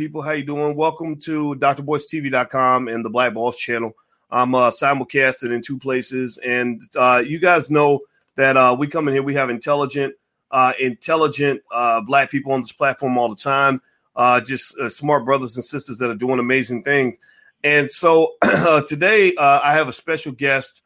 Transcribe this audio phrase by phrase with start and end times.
[0.00, 0.22] people.
[0.22, 0.76] How you doing?
[0.76, 3.94] Welcome to drboystv.com and the Black Boss channel.
[4.30, 8.00] I'm uh, in two places, and uh, you guys know
[8.36, 9.22] that uh, we come in here.
[9.22, 10.14] We have intelligent,
[10.50, 13.82] uh, intelligent uh, black people on this platform all the time.
[14.16, 17.20] Uh, just uh, smart brothers and sisters that are doing amazing things.
[17.62, 18.36] And so
[18.86, 20.82] today I have a special guest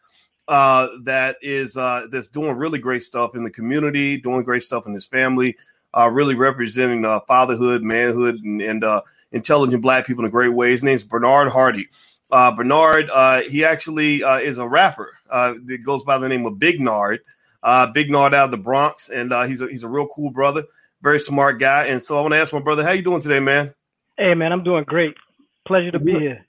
[0.49, 5.07] that is that's doing really great stuff in the community, doing great stuff in his
[5.07, 5.57] family,
[5.96, 9.02] uh, really representing uh, fatherhood, manhood, and, and uh,
[9.32, 10.70] intelligent black people in a great way.
[10.70, 11.89] His name's Bernard Hardy.
[12.30, 16.46] Uh, Bernard, uh, he actually uh, is a rapper uh, that goes by the name
[16.46, 17.21] of Big Nard.
[17.62, 20.30] Uh, Big Nard out of the Bronx, and uh, he's a, he's a real cool
[20.30, 20.64] brother,
[21.00, 21.86] very smart guy.
[21.86, 23.72] And so I want to ask my brother, how you doing today, man?
[24.18, 25.14] Hey, man, I'm doing great.
[25.66, 26.46] Pleasure to be here.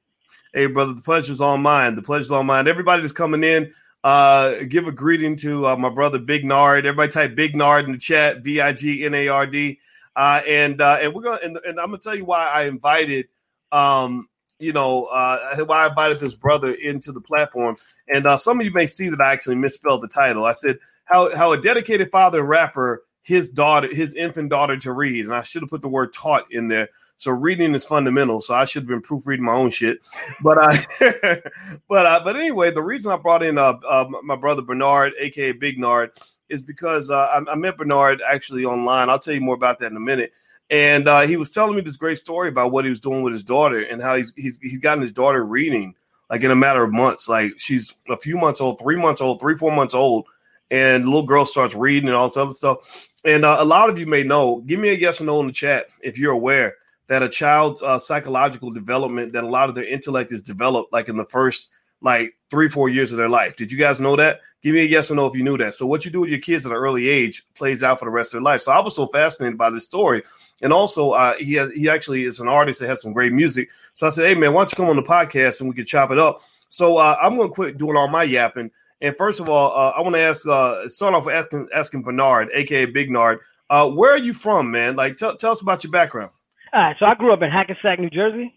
[0.54, 1.96] Hey, brother, the pleasure's all mine.
[1.96, 2.68] The pleasure's all mine.
[2.68, 3.74] Everybody that's coming in,
[4.06, 6.86] uh, give a greeting to uh, my brother Big Nard.
[6.86, 9.80] Everybody type Big Nard in the chat, B I G N A R D.
[10.16, 13.28] Uh, and uh, and we're gonna and, and I'm gonna tell you why I invited
[13.72, 17.78] um you know uh why I invited this brother into the platform.
[18.08, 20.46] And uh, some of you may see that I actually misspelled the title.
[20.46, 25.26] I said how how a dedicated father rapper his daughter his infant daughter to read,
[25.26, 26.90] and I should have put the word taught in there.
[27.18, 28.42] So reading is fundamental.
[28.42, 30.00] So I should have been proofreading my own shit.
[30.42, 30.86] But I,
[31.88, 35.54] but uh, but anyway, the reason I brought in uh, uh my brother Bernard, aka
[35.54, 36.12] Big Nard,
[36.50, 39.10] is because uh, I, I met Bernard actually online.
[39.10, 40.34] I'll tell you more about that in a minute.
[40.70, 43.34] And uh, he was telling me this great story about what he was doing with
[43.34, 45.96] his daughter and how he's he's he's gotten his daughter reading
[46.30, 47.30] like in a matter of months.
[47.30, 50.26] Like she's a few months old, three months old, three four months old,
[50.72, 53.08] and the little girl starts reading and all this other stuff.
[53.24, 54.62] And uh, a lot of you may know.
[54.66, 56.76] Give me a yes or no in the chat if you're aware
[57.08, 61.10] that a child's uh, psychological development, that a lot of their intellect is developed like
[61.10, 61.70] in the first
[62.02, 63.56] like three four years of their life.
[63.56, 64.42] Did you guys know that?
[64.62, 65.76] Give me a yes or no if you knew that.
[65.76, 68.12] So what you do with your kids at an early age plays out for the
[68.12, 68.62] rest of their life.
[68.62, 70.24] So I was so fascinated by this story,
[70.62, 73.70] and also uh, he has, he actually is an artist that has some great music.
[73.94, 75.86] So I said, hey man, why don't you come on the podcast and we can
[75.86, 76.42] chop it up?
[76.70, 78.72] So uh, I'm going to quit doing all my yapping.
[79.02, 82.02] And first of all, uh, I want to ask, uh, start off with asking, asking
[82.02, 83.40] Bernard, aka Big Nard,
[83.70, 84.96] uh, where are you from, man?
[84.96, 86.32] Like, tell, tell us about your background.
[86.76, 88.54] All right, so I grew up in Hackensack, New Jersey,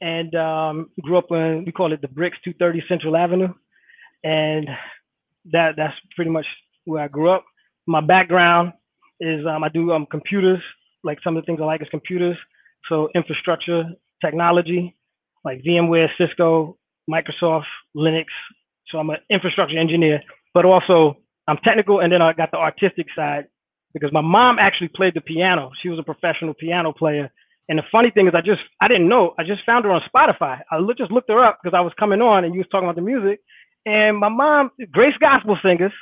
[0.00, 3.54] and um, grew up in we call it the Bricks, 230 Central Avenue,
[4.24, 4.66] and
[5.52, 6.44] that that's pretty much
[6.86, 7.44] where I grew up.
[7.86, 8.72] My background
[9.20, 10.60] is um, I do um, computers,
[11.04, 12.36] like some of the things I like is computers,
[12.88, 13.84] so infrastructure,
[14.24, 14.96] technology,
[15.44, 16.76] like VMware, Cisco,
[17.08, 18.26] Microsoft, Linux.
[18.88, 20.20] So I'm an infrastructure engineer,
[20.52, 23.46] but also I'm technical, and then I got the artistic side
[23.98, 25.70] because my mom actually played the piano.
[25.82, 27.32] She was a professional piano player.
[27.70, 29.34] And the funny thing is, I just I didn't know.
[29.38, 30.60] I just found her on Spotify.
[30.70, 32.96] I just looked her up because I was coming on and you was talking about
[32.96, 33.40] the music.
[33.86, 35.92] And my mom, Grace Gospel Singers,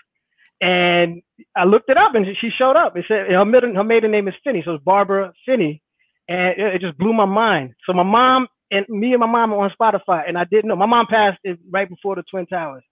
[0.60, 1.22] and
[1.56, 2.96] I looked it up and she showed up.
[2.96, 5.80] It said her maiden, her maiden name is Finney, so it's Barbara Finney,
[6.28, 7.74] and it, it just blew my mind.
[7.86, 10.76] So my mom and me and my mom are on Spotify, and I didn't know.
[10.76, 12.82] My mom passed it right before the Twin Towers,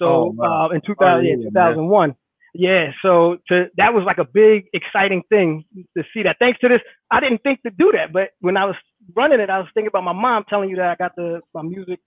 [0.00, 0.66] so oh, wow.
[0.66, 2.08] uh, in 2000, yeah, 2001.
[2.08, 2.16] Man.
[2.56, 5.64] Yeah, so to that was like a big exciting thing
[5.96, 6.36] to see that.
[6.38, 8.76] Thanks to this, I didn't think to do that, but when I was
[9.14, 11.62] running it, I was thinking about my mom telling you that I got the my
[11.62, 11.98] music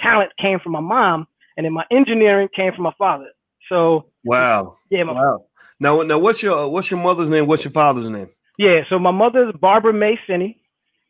[0.00, 3.26] talent came from my mom, and then my engineering came from my father.
[3.70, 5.44] So wow, yeah, my, wow.
[5.78, 7.46] Now, now, what's your what's your mother's name?
[7.46, 8.30] What's your father's name?
[8.58, 10.60] Yeah, so my mother's Barbara May Finney,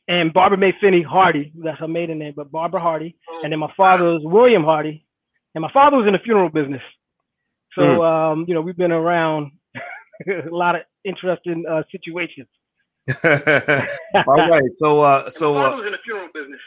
[0.09, 1.53] and Barbara May Finney Hardy.
[1.55, 3.17] That's her maiden name, but Barbara Hardy.
[3.45, 5.07] And then my father William Hardy,
[5.55, 6.83] and my father was in the funeral business.
[7.79, 8.33] So mm.
[8.33, 9.53] um, you know, we've been around
[10.29, 12.49] a lot of interesting uh, situations.
[13.25, 14.63] all right.
[14.79, 16.61] So uh so uh, was in the funeral business.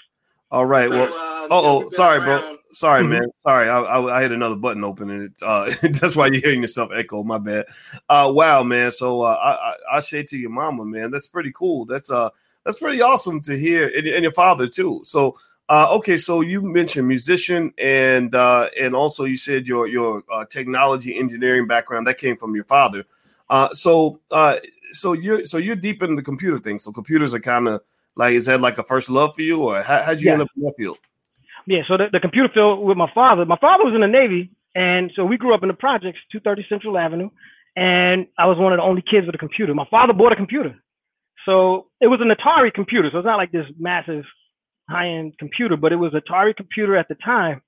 [0.54, 0.88] All right.
[0.88, 2.42] Well, um, oh, oh, sorry, around.
[2.42, 2.58] bro.
[2.74, 3.12] Sorry, mm-hmm.
[3.12, 3.28] man.
[3.38, 6.62] Sorry, I, I, I, had another button open, and it, uh, that's why you're hearing
[6.62, 7.24] yourself echo.
[7.24, 7.66] My bad.
[8.08, 8.92] Uh, wow, man.
[8.92, 11.86] So uh, I, I, I say to your mama, man, that's pretty cool.
[11.86, 12.30] That's uh,
[12.66, 15.02] that's pretty awesome to hear, and, and your father too.
[15.04, 15.38] So
[15.70, 20.46] uh, okay, so you mentioned musician and uh, and also you said your your uh,
[20.46, 23.06] technology engineering background that came from your father.
[23.50, 24.58] Uh, so uh,
[24.92, 26.80] so you're so you're deep in the computer thing.
[26.80, 27.82] So computers are kind of
[28.16, 30.34] like is that like a first love for you, or how would you yeah.
[30.34, 30.98] end up in that field?
[31.66, 33.46] Yeah, so the, the computer field with my father.
[33.46, 36.66] My father was in the Navy, and so we grew up in the projects, 230
[36.68, 37.30] Central Avenue,
[37.78, 39.74] and I was one of the only kids with a computer.
[39.74, 40.76] My father bought a computer,
[41.46, 43.10] so it was an Atari computer.
[43.12, 44.26] So it's not like this massive
[44.90, 47.62] high-end computer, but it was Atari computer at the time.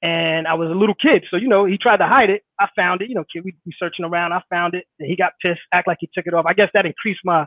[0.00, 1.24] And I was a little kid.
[1.28, 2.44] So, you know, he tried to hide it.
[2.60, 4.32] I found it, you know, kid, we be searching around.
[4.32, 6.46] I found it and he got pissed, act like he took it off.
[6.46, 7.46] I guess that increased my,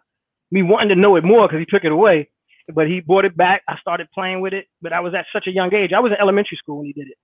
[0.52, 2.30] me wanting to know it more because he took it away.
[2.74, 3.64] But he brought it back.
[3.70, 5.92] I started playing with it, but I was at such a young age.
[5.96, 7.18] I was in elementary school when he did it.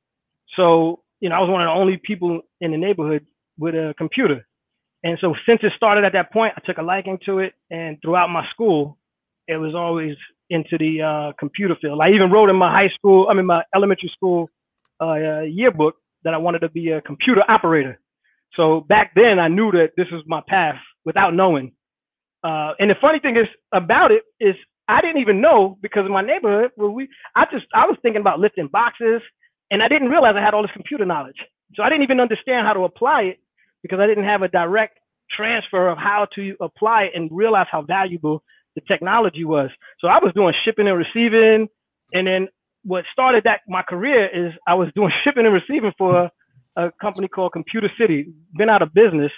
[0.56, 3.26] So, you know, I was one of the only people in the neighborhood
[3.58, 4.48] with a computer.
[5.04, 7.54] And so since it started at that point, I took a liking to it.
[7.70, 8.98] And throughout my school,
[9.48, 10.16] it was always
[10.50, 12.00] into the uh, computer field.
[12.02, 14.50] I even wrote in my high school, I mean my elementary school
[15.02, 18.00] uh, yearbook that I wanted to be a computer operator.
[18.54, 21.74] So back then I knew that this was my path without knowing.
[22.44, 24.56] Uh, and the funny thing is about it is
[24.88, 28.22] I didn't even know because in my neighborhood where we I just I was thinking
[28.22, 29.22] about lifting boxes
[29.70, 31.38] and I didn't realize I had all this computer knowledge.
[31.76, 33.40] So I didn't even understand how to apply it
[33.82, 37.82] because I didn't have a direct transfer of how to apply it and realize how
[37.82, 38.44] valuable
[38.76, 39.70] the technology was.
[40.00, 41.68] So I was doing shipping and receiving,
[42.14, 42.48] and then
[42.84, 46.30] what started that my career is I was doing shipping and receiving for
[46.78, 48.28] a company called Computer City,
[48.58, 49.32] been out of business.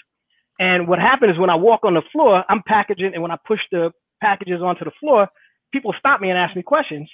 [0.60, 3.38] And what happened is when I walk on the floor, I'm packaging, and when I
[3.48, 3.92] push the
[4.22, 5.28] packages onto the floor,
[5.74, 7.10] people stop me and ask me questions,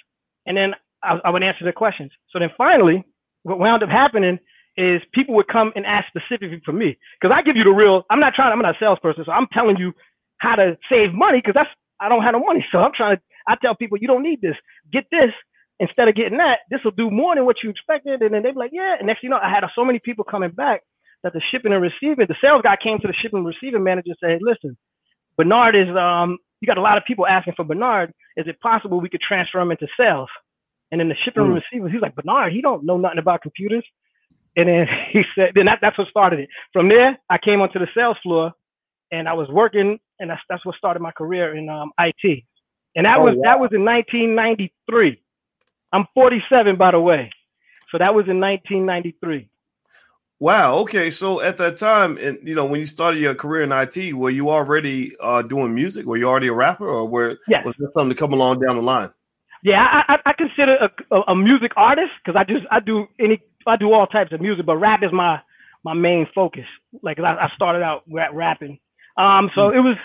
[0.46, 2.10] and then I, I would answer their questions.
[2.30, 3.04] So then finally,
[3.44, 4.38] what wound up happening
[4.76, 8.04] is people would come and ask specifically for me because I give you the real.
[8.10, 8.52] I'm not trying.
[8.52, 9.92] I'm not a salesperson, so I'm telling you
[10.38, 11.70] how to save money because that's
[12.00, 12.64] I don't have no money.
[12.72, 13.22] So I'm trying to.
[13.46, 14.56] I tell people you don't need this.
[14.92, 15.30] Get this
[15.78, 16.60] instead of getting that.
[16.70, 18.22] This will do more than what you expected.
[18.22, 18.96] And then they're like, yeah.
[18.98, 20.82] And next, you know, I had so many people coming back
[21.22, 22.26] that the shipping and receiving.
[22.28, 24.76] The sales guy came to the shipping and receiving manager and said, hey, listen,
[25.36, 26.38] Bernard is um.
[26.62, 28.12] You got a lot of people asking for Bernard.
[28.38, 30.30] Is it possible we could transfer him into sales?
[30.90, 31.46] And then the shipping mm.
[31.46, 33.84] and receiving, he's like, Bernard, he don't know nothing about computers.
[34.56, 36.48] And then he said, then that, that's what started it.
[36.72, 38.52] From there, I came onto the sales floor
[39.12, 42.42] and I was working, and that's, that's what started my career in um, IT.
[42.96, 43.42] And that oh, was wow.
[43.44, 45.20] that was in 1993.
[45.92, 47.30] I'm 47, by the way.
[47.90, 49.48] So that was in 1993.
[50.38, 50.78] Wow.
[50.78, 51.10] Okay.
[51.10, 54.30] So at that time, and you know, when you started your career in IT, were
[54.30, 56.06] you already uh, doing music?
[56.06, 57.64] Were you already a rapper, or were yes.
[57.64, 59.10] was there something to come along down the line?
[59.62, 63.76] Yeah, I, I consider a, a music artist because I just I do any I
[63.76, 65.40] do all types of music, but rap is my
[65.84, 66.66] my main focus.
[67.02, 68.78] Like I, I started out rap, rapping,
[69.16, 69.76] um, so mm.
[69.76, 69.96] it was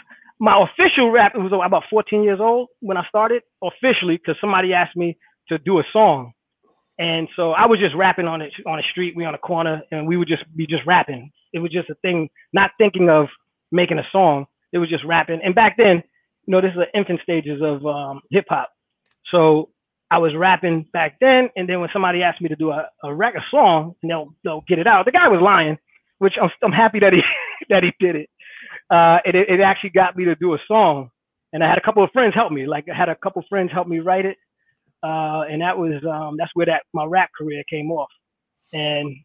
[0.41, 1.33] my official rap.
[1.35, 5.17] It was about 14 years old when I started officially because somebody asked me
[5.49, 6.33] to do a song,
[6.97, 9.15] and so I was just rapping on it on the street.
[9.15, 11.31] We on a corner, and we would just be just rapping.
[11.53, 13.27] It was just a thing, not thinking of
[13.71, 14.47] making a song.
[14.73, 15.41] It was just rapping.
[15.43, 16.03] And back then,
[16.45, 18.69] you know, this is the infant stages of um, hip hop.
[19.29, 19.69] So
[20.09, 23.13] I was rapping back then, and then when somebody asked me to do a, a
[23.13, 25.05] record song, and they'll they'll get it out.
[25.05, 25.77] The guy was lying,
[26.17, 27.21] which I'm I'm happy that he
[27.69, 28.29] that he did it.
[28.91, 31.09] Uh, it it actually got me to do a song,
[31.53, 32.65] and I had a couple of friends help me.
[32.67, 34.37] Like I had a couple of friends help me write it,
[35.01, 38.09] uh, and that was um, that's where that my rap career came off.
[38.73, 39.15] And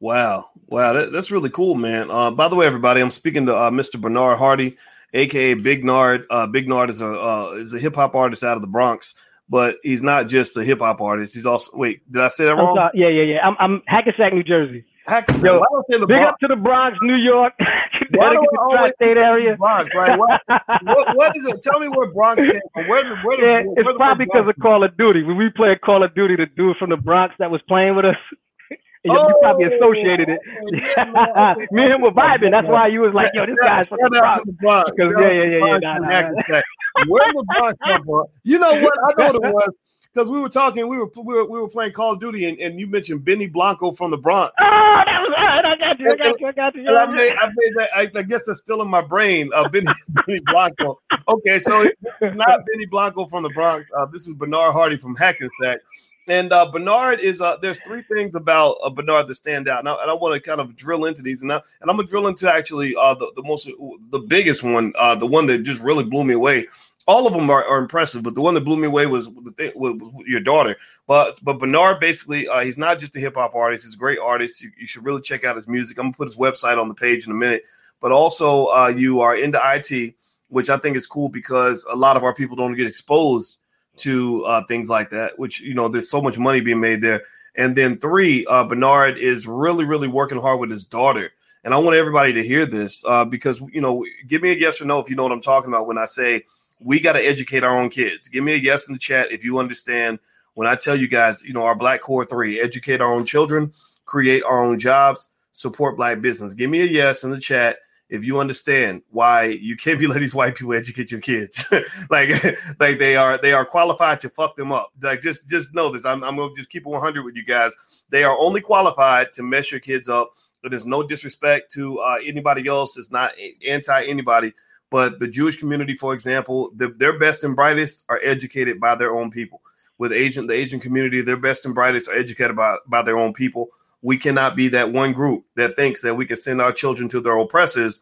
[0.00, 2.10] wow, wow, that, that's really cool, man.
[2.10, 4.00] Uh, by the way, everybody, I'm speaking to uh, Mr.
[4.00, 4.76] Bernard Hardy
[5.12, 6.26] aka Big Nard.
[6.30, 9.14] Uh, Big Nard is a uh, is a hip hop artist out of the Bronx,
[9.48, 11.34] but he's not just a hip hop artist.
[11.34, 12.76] He's also wait, did I say that wrong?
[12.94, 13.38] Yeah, yeah, yeah.
[13.42, 14.84] I'm, I'm Hackensack, New Jersey.
[15.06, 15.44] Hackensack.
[15.44, 16.28] Yo, big Bronx.
[16.28, 17.54] up to the Bronx, New York,
[18.12, 19.56] Connecticut, tri-state area.
[19.56, 20.18] Bronx, right?
[20.18, 20.40] What,
[20.82, 21.62] what, what is it?
[21.62, 22.88] Tell me where Bronx came from.
[22.88, 25.22] Where, where, yeah, where, it's probably because of Call of Duty.
[25.22, 28.04] When we played Call of Duty, the dude from the Bronx that was playing with
[28.04, 28.16] us,
[29.04, 30.40] you, oh, you probably oh, associated it.
[30.44, 32.50] Oh, yeah, Me and him were vibing.
[32.50, 35.78] That's why you was like, "Yo, this guy's from the Bronx." Yeah, yeah, yeah, yeah.
[35.78, 36.60] Nah, nah.
[37.06, 38.24] Where the Bronx come from?
[38.42, 38.94] You know what?
[38.98, 39.70] I know what it was
[40.16, 42.58] because we were talking, we were we were we were playing Call of Duty, and,
[42.58, 44.54] and you mentioned Benny Blanco from the Bronx.
[44.58, 44.64] Oh,
[45.04, 45.64] that was right.
[45.66, 46.10] I got you.
[46.10, 46.46] I got you.
[46.46, 46.88] I got you.
[46.88, 47.90] I made, I made that.
[47.94, 49.50] I, I guess that's still in my brain.
[49.54, 49.88] Uh, Benny,
[50.26, 51.00] Benny Blanco.
[51.28, 53.90] Okay, so it's not Benny Blanco from the Bronx.
[53.94, 55.80] Uh, this is Bernard Hardy from Hackensack.
[56.28, 59.88] And uh, Bernard is uh, there's three things about uh, Bernard that stand out, and
[59.88, 62.08] I, and I want to kind of drill into these, and, I, and I'm gonna
[62.08, 63.70] drill into actually uh, the the most
[64.10, 66.66] the biggest one, uh, the one that just really blew me away.
[67.06, 69.52] All of them are, are impressive, but the one that blew me away was the
[69.52, 70.76] thing was, was your daughter.
[71.06, 74.18] But but Bernard basically uh, he's not just a hip hop artist; he's a great
[74.18, 74.62] artist.
[74.62, 75.98] You, you, should really check out his music.
[75.98, 77.62] I'm gonna put his website on the page in a minute.
[78.00, 80.14] But also you are into IT,
[80.48, 83.58] which I think is cool because a lot of our people don't get exposed
[83.96, 87.22] to uh, things like that, which, you know, there's so much money being made there.
[87.56, 91.32] And then three, uh, Bernard is really, really working hard with his daughter.
[91.64, 94.80] And I want everybody to hear this uh, because, you know, give me a yes
[94.80, 96.44] or no if you know what I'm talking about when I say
[96.78, 98.28] we got to educate our own kids.
[98.28, 100.18] Give me a yes in the chat if you understand
[100.54, 103.72] when I tell you guys, you know, our Black Core three educate our own children,
[104.06, 106.54] create our own jobs, support Black business.
[106.54, 107.76] Give me a yes in the chat
[108.08, 111.64] if you understand why you can't be letting these white people educate your kids.
[112.10, 112.30] Like
[112.80, 114.92] like they are they are qualified to fuck them up.
[115.00, 116.04] Like just just know this.
[116.04, 117.74] I'm, I'm gonna just keep it 100 with you guys.
[118.10, 120.32] They are only qualified to mess your kids up.
[120.62, 122.96] But there's no disrespect to uh, anybody else.
[122.96, 123.32] It's not
[123.66, 124.52] anti anybody
[124.90, 129.16] but the jewish community for example the, their best and brightest are educated by their
[129.16, 129.60] own people
[129.98, 133.32] with asian the asian community their best and brightest are educated by by their own
[133.32, 133.68] people
[134.02, 137.20] we cannot be that one group that thinks that we can send our children to
[137.20, 138.00] their oppressors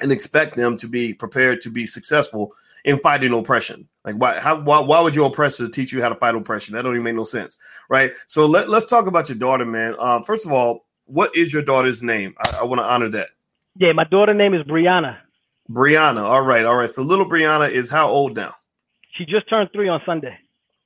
[0.00, 3.86] and expect them to be prepared to be successful in fighting oppression.
[4.04, 6.74] Like why how why, why would your oppressor teach you how to fight oppression?
[6.74, 8.12] That don't even make no sense, right?
[8.26, 9.94] So let, let's talk about your daughter, man.
[9.98, 12.34] Um, first of all, what is your daughter's name?
[12.38, 13.28] I, I want to honor that.
[13.76, 15.18] Yeah, my daughter name is Brianna.
[15.70, 16.22] Brianna.
[16.22, 16.90] All right, all right.
[16.90, 18.54] So little Brianna is how old now?
[19.12, 20.36] She just turned three on Sunday.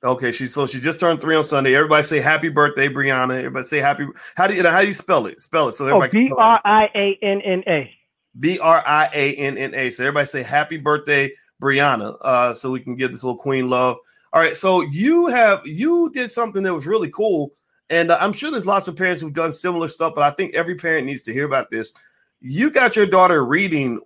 [0.03, 1.73] Okay, she so she just turned three on Sunday.
[1.73, 3.39] Everybody say happy birthday, Brianna.
[3.39, 4.05] Everybody say happy.
[4.35, 5.39] How do you how do you spell it?
[5.41, 6.27] Spell it so everybody.
[6.27, 7.91] B R I A N N A.
[8.39, 9.89] B R I A N N A.
[9.89, 12.17] So everybody say happy birthday, Brianna.
[12.21, 13.97] Uh, so we can give this little queen love.
[14.31, 14.55] All right.
[14.55, 17.53] So you have you did something that was really cool,
[17.89, 20.53] and uh, I'm sure there's lots of parents who've done similar stuff, but I think
[20.53, 21.93] every parent needs to hear about this.
[22.41, 24.01] You got your daughter reading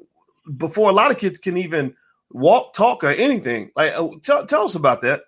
[0.58, 1.96] before a lot of kids can even
[2.32, 3.72] walk, talk, or anything.
[3.76, 5.24] Like, uh, tell tell us about that.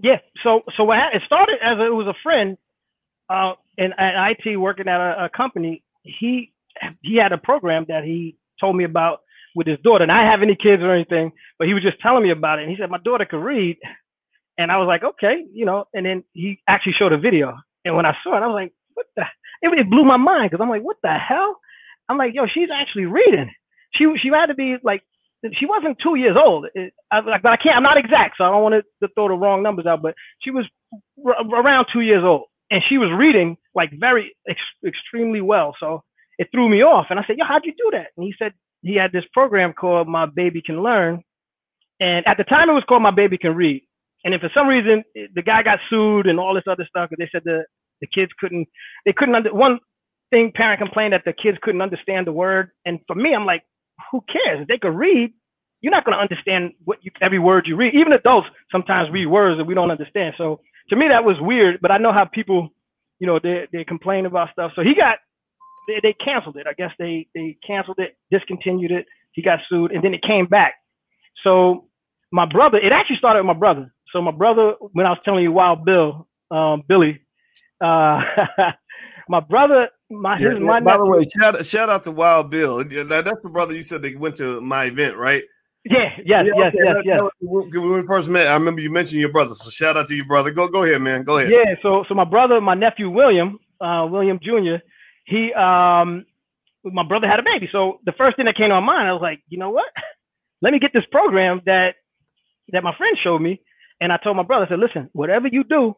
[0.00, 0.18] Yeah.
[0.42, 2.56] So so it started as a, it was a friend
[3.28, 5.82] uh, in at IT working at a, a company.
[6.02, 6.52] He
[7.02, 9.20] he had a program that he told me about
[9.54, 12.24] with his daughter, and I have any kids or anything, but he was just telling
[12.24, 12.62] me about it.
[12.62, 13.78] And he said my daughter could read,
[14.58, 15.86] and I was like, okay, you know.
[15.94, 18.72] And then he actually showed a video, and when I saw it, I was like,
[18.94, 19.24] what the?
[19.62, 21.58] It blew my mind because I'm like, what the hell?
[22.08, 23.50] I'm like, yo, she's actually reading.
[23.96, 25.02] She she had to be like
[25.58, 26.66] she wasn't two years old.
[26.74, 27.76] It, I, but I can't.
[27.76, 30.02] I'm not exact, so I don't want to, throw the wrong numbers out.
[30.02, 30.66] But she was
[31.24, 35.74] r- around two years old, and she was reading like very ex- extremely well.
[35.80, 36.02] So
[36.38, 38.52] it threw me off, and I said, "Yo, how'd you do that?" And he said
[38.82, 41.22] he had this program called My Baby Can Learn,
[42.00, 43.82] and at the time it was called My Baby Can Read.
[44.24, 47.22] And if for some reason the guy got sued and all this other stuff, because
[47.24, 47.64] they said the
[48.00, 48.68] the kids couldn't
[49.06, 49.78] they couldn't under one
[50.30, 53.62] thing parent complained that the kids couldn't understand the word, and for me, I'm like
[54.10, 54.62] who cares?
[54.62, 55.32] If they could read,
[55.80, 57.94] you're not going to understand what you, every word you read.
[57.94, 60.34] Even adults sometimes read words that we don't understand.
[60.38, 60.60] So
[60.90, 61.80] to me, that was weird.
[61.82, 62.70] But I know how people,
[63.18, 64.72] you know, they they complain about stuff.
[64.74, 65.18] So he got
[65.88, 66.66] they, they canceled it.
[66.68, 69.06] I guess they they canceled it, discontinued it.
[69.32, 70.74] He got sued, and then it came back.
[71.42, 71.88] So
[72.32, 73.92] my brother, it actually started with my brother.
[74.12, 77.20] So my brother, when I was telling you Wild Bill, um, Billy,
[77.80, 78.20] uh,
[79.28, 82.86] my brother, my his, my By the way, shout, shout out to Wild Bill.
[82.86, 85.42] Yeah, that- That's the brother you said they went to my event, right?
[85.84, 87.20] yeah, yes, Yeah, yes, okay, yes, yes.
[87.40, 89.54] When we first met, I remember you mentioned your brother.
[89.54, 90.50] So shout out to your brother.
[90.50, 91.24] Go go ahead, man.
[91.24, 91.50] Go ahead.
[91.52, 94.76] Yeah, so so my brother, my nephew William, uh, William Jr.,
[95.26, 96.24] he um
[96.84, 97.68] my brother had a baby.
[97.70, 99.86] So the first thing that came to my mind, I was like, you know what?
[100.62, 101.96] Let me get this program that
[102.68, 103.60] that my friend showed me.
[104.00, 105.96] And I told my brother, I said, listen, whatever you do,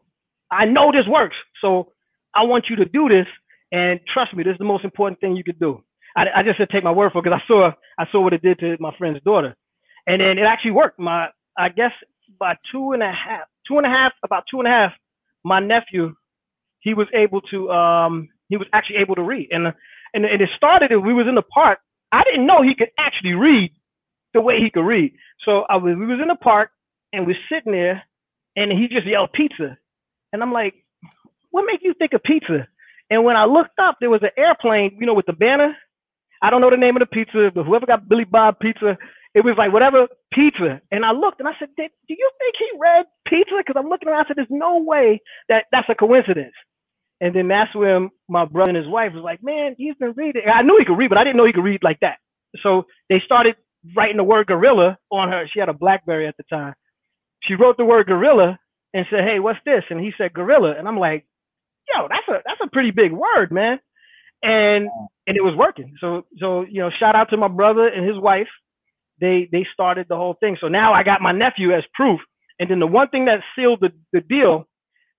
[0.51, 1.37] I know this works.
[1.61, 1.93] So
[2.35, 3.27] I want you to do this
[3.73, 5.83] and trust me, this is the most important thing you could do.
[6.17, 8.33] I, I just said take my word for it because I saw I saw what
[8.33, 9.55] it did to my friend's daughter.
[10.07, 10.99] And then it actually worked.
[10.99, 11.93] My I guess
[12.39, 14.93] by two and a half, two and a half, about two and a half,
[15.45, 16.15] my nephew,
[16.81, 19.49] he was able to um he was actually able to read.
[19.51, 19.67] And
[20.15, 21.79] and, and it started we was in the park.
[22.13, 23.71] I didn't know he could actually read
[24.33, 25.13] the way he could read.
[25.45, 26.71] So I was we was in the park
[27.13, 28.03] and we're sitting there
[28.57, 29.77] and he just yelled pizza.
[30.33, 30.75] And I'm like,
[31.51, 32.67] what made you think of pizza?
[33.11, 35.77] And when I looked up, there was an airplane, you know, with the banner.
[36.43, 38.99] I don't know the name of the pizza, but whoever got Billy Bob pizza,
[39.35, 40.81] it was like whatever pizza.
[40.93, 43.55] And I looked and I said, "Did- do you think he read pizza?
[43.59, 46.55] Because I'm looking around, I said, there's no way that that's a coincidence.
[47.21, 50.43] And then that's when my brother and his wife was like, man, he's been reading.
[50.53, 52.19] I knew he could read, but I didn't know he could read like that.
[52.63, 53.57] So they started
[53.97, 55.47] writing the word gorilla on her.
[55.53, 56.75] She had a Blackberry at the time.
[57.43, 58.59] She wrote the word gorilla
[58.95, 59.85] and said, hey, what's this?
[59.91, 60.75] And he said gorilla.
[60.79, 61.27] And I'm like,
[61.95, 63.79] yo, that's a that's a pretty big word, man.
[64.43, 64.89] And
[65.27, 65.95] and it was working.
[66.01, 68.49] So so you know, shout out to my brother and his wife.
[69.21, 70.57] They they started the whole thing.
[70.61, 72.21] So now I got my nephew as proof.
[72.59, 74.67] And then the one thing that sealed the, the deal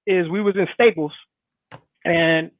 [0.07, 1.11] is we was in Staples
[2.03, 2.51] and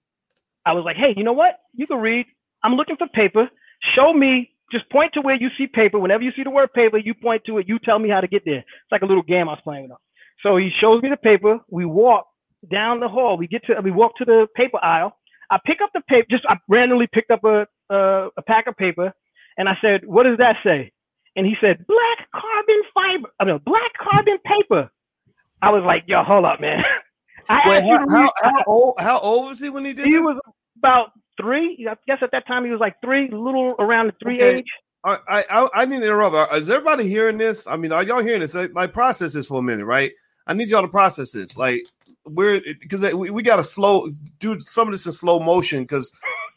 [0.65, 1.59] I was like, hey, you know what?
[1.73, 2.25] You can read.
[2.63, 3.49] I'm looking for paper.
[3.95, 5.97] Show me, just point to where you see paper.
[5.97, 7.67] Whenever you see the word paper, you point to it.
[7.67, 8.59] You tell me how to get there.
[8.59, 9.97] It's like a little game I was playing with him.
[10.43, 11.59] So he shows me the paper.
[11.69, 12.27] We walk
[12.71, 13.37] down the hall.
[13.37, 15.17] We get to we walk to the paper aisle.
[15.49, 16.27] I pick up the paper.
[16.29, 19.13] Just I randomly picked up a a, a pack of paper,
[19.57, 20.91] and I said, "What does that say?"
[21.35, 23.29] And he said, "Black carbon fiber.
[23.39, 24.89] I mean, black carbon paper."
[25.61, 26.83] I was like, "Yo, hold up, man."
[27.49, 29.93] I Wait, asked you how, to how, how old how old was he when he
[29.93, 30.21] did he this?
[30.21, 30.39] was
[30.77, 31.87] about three.
[31.89, 34.57] I guess at that time he was like three, little around the three Okay.
[34.59, 34.65] age.
[35.03, 35.17] I,
[35.49, 36.35] I I- need to interrupt.
[36.35, 37.65] Uh, is everybody hearing this?
[37.67, 38.53] I mean, are y'all hearing this?
[38.55, 40.11] Like, process this for a minute, right?
[40.47, 41.55] I need y'all to process this.
[41.55, 41.83] Like,
[42.27, 46.11] we're because we, we got to slow do some of this in slow motion because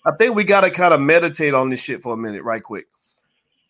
[0.04, 2.62] I think we got to kind of meditate on this shit for a minute, right?
[2.62, 2.86] Quick.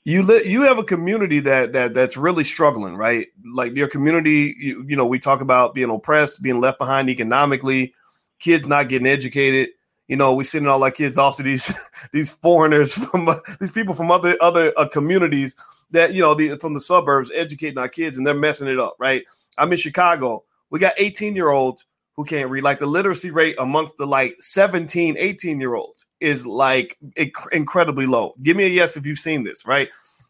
[0.04, 3.28] You li- you have a community that that that's really struggling, right?
[3.52, 7.94] Like your community, you, you know, we talk about being oppressed, being left behind economically,
[8.38, 9.70] kids not getting educated.
[10.08, 11.72] you know, we sending all our kids off to these
[12.12, 15.56] these foreigners from uh, these people from other other uh, communities
[15.90, 18.96] that you know the, from the suburbs educating our kids and they're messing it up,
[18.98, 19.24] right?
[19.58, 20.44] I'm in Chicago.
[20.70, 21.86] We got 18 year olds
[22.20, 22.62] who can't read.
[22.62, 28.04] Like the literacy rate amongst the like 17, 18 year olds is like inc- incredibly
[28.04, 28.34] low.
[28.42, 29.88] Give me a yes if you've seen this, right?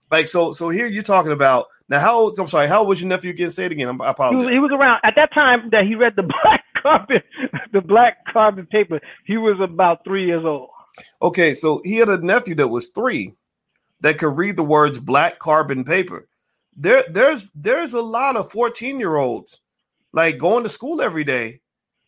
[0.09, 1.99] Like so, so here you're talking about now.
[1.99, 2.39] How old?
[2.39, 2.69] I'm sorry.
[2.69, 3.51] How old was your nephew again?
[3.51, 3.89] Say it again.
[4.01, 4.41] I apologize.
[4.41, 7.23] He was, he was around at that time that he read the black carbon,
[7.73, 9.01] the black carbon paper.
[9.25, 10.69] He was about three years old.
[11.21, 13.35] Okay, so he had a nephew that was three
[14.01, 16.29] that could read the words black carbon paper.
[16.77, 19.61] There, there's there's a lot of 14 year olds
[20.13, 21.61] like going to school every day.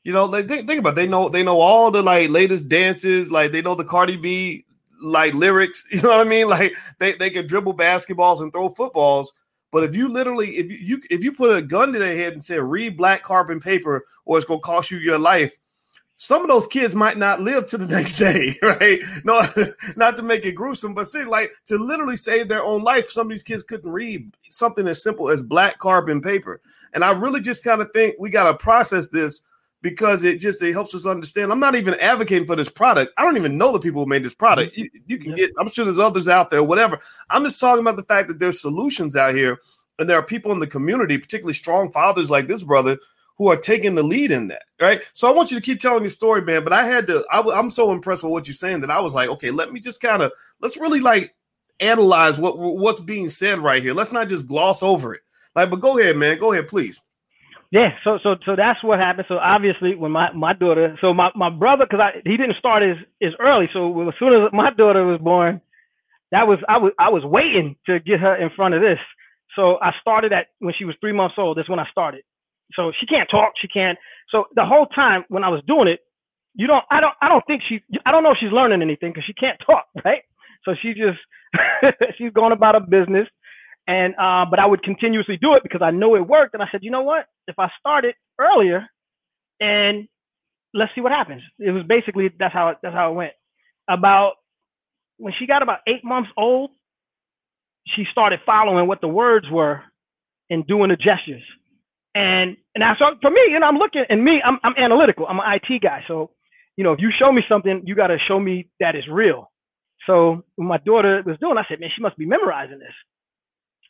[0.05, 0.97] You know, like think, think about it.
[0.97, 4.65] they know they know all the like latest dances, like they know the Cardi B
[5.01, 5.87] like lyrics.
[5.91, 6.49] You know what I mean?
[6.49, 9.33] Like they, they can dribble basketballs and throw footballs.
[9.71, 12.45] But if you literally if you if you put a gun to their head and
[12.45, 15.57] said read black carbon paper or it's gonna cost you your life,
[16.17, 19.01] some of those kids might not live to the next day, right?
[19.25, 19.43] No,
[19.97, 23.09] not to make it gruesome, but see, like to literally save their own life.
[23.09, 26.61] Some of these kids couldn't read something as simple as black carbon paper.
[26.93, 29.43] And I really just kind of think we got to process this
[29.83, 31.53] because it just it helps us understand.
[31.53, 33.13] I'm not even advocating for this product.
[33.19, 34.73] I don't even know the people who made this product.
[34.73, 34.83] Mm-hmm.
[34.83, 37.01] You, you can get, I'm sure there's others out there, whatever.
[37.29, 39.59] I'm just talking about the fact that there's solutions out here,
[39.99, 42.97] and there are people in the community, particularly strong fathers like this brother,
[43.39, 44.63] who are taking the lead in that.
[44.81, 45.03] Right.
[45.13, 46.65] So I want you to keep telling your story, man.
[46.65, 47.25] But I had to.
[47.31, 49.81] I, I'm so impressed with what you're saying that I was like, okay, let me
[49.81, 51.35] just kind of let's really like
[51.81, 53.95] analyze what what's being said right here.
[53.95, 55.23] Let's not just gloss over it.
[55.57, 56.39] Like, but go ahead, man.
[56.39, 57.03] Go ahead, please.
[57.73, 59.27] Yeah, so so so that's what happened.
[59.29, 62.83] So obviously, when my my daughter, so my my brother, because I he didn't start
[62.85, 63.69] as as early.
[63.75, 65.61] So as soon as my daughter was born,
[66.33, 68.99] that was I was I was waiting to get her in front of this.
[69.57, 71.59] So I started at when she was three months old.
[71.59, 72.23] That's when I started.
[72.75, 73.55] So she can't talk.
[73.61, 73.99] She can't.
[74.31, 76.01] So the whole time when I was doing it,
[76.55, 76.85] you don't.
[76.91, 77.15] I don't.
[77.23, 77.81] I don't think she.
[78.07, 80.23] I don't know if she's learning anything because she can't talk, right?
[80.65, 81.19] So she just
[82.19, 83.29] she's going about her business.
[83.89, 86.55] And uh, but I would continuously do it because I know it worked.
[86.55, 87.27] And I said, you know what?
[87.49, 88.87] If I started earlier,
[89.61, 90.09] and
[90.75, 91.43] let's see what happens.
[91.59, 93.33] It was basically that's how it, that's how it went.
[93.89, 94.35] About
[95.19, 96.71] when she got about eight months old,
[97.97, 99.83] she started following what the words were
[100.51, 101.43] and doing the gestures.
[102.15, 105.27] And and I so for me, you know, I'm looking and me, I'm I'm analytical.
[105.27, 106.05] I'm an IT guy.
[106.09, 106.31] So,
[106.77, 109.51] you know, if you show me something, you gotta show me that it's real.
[110.07, 112.95] So when my daughter was doing, I said, man, she must be memorizing this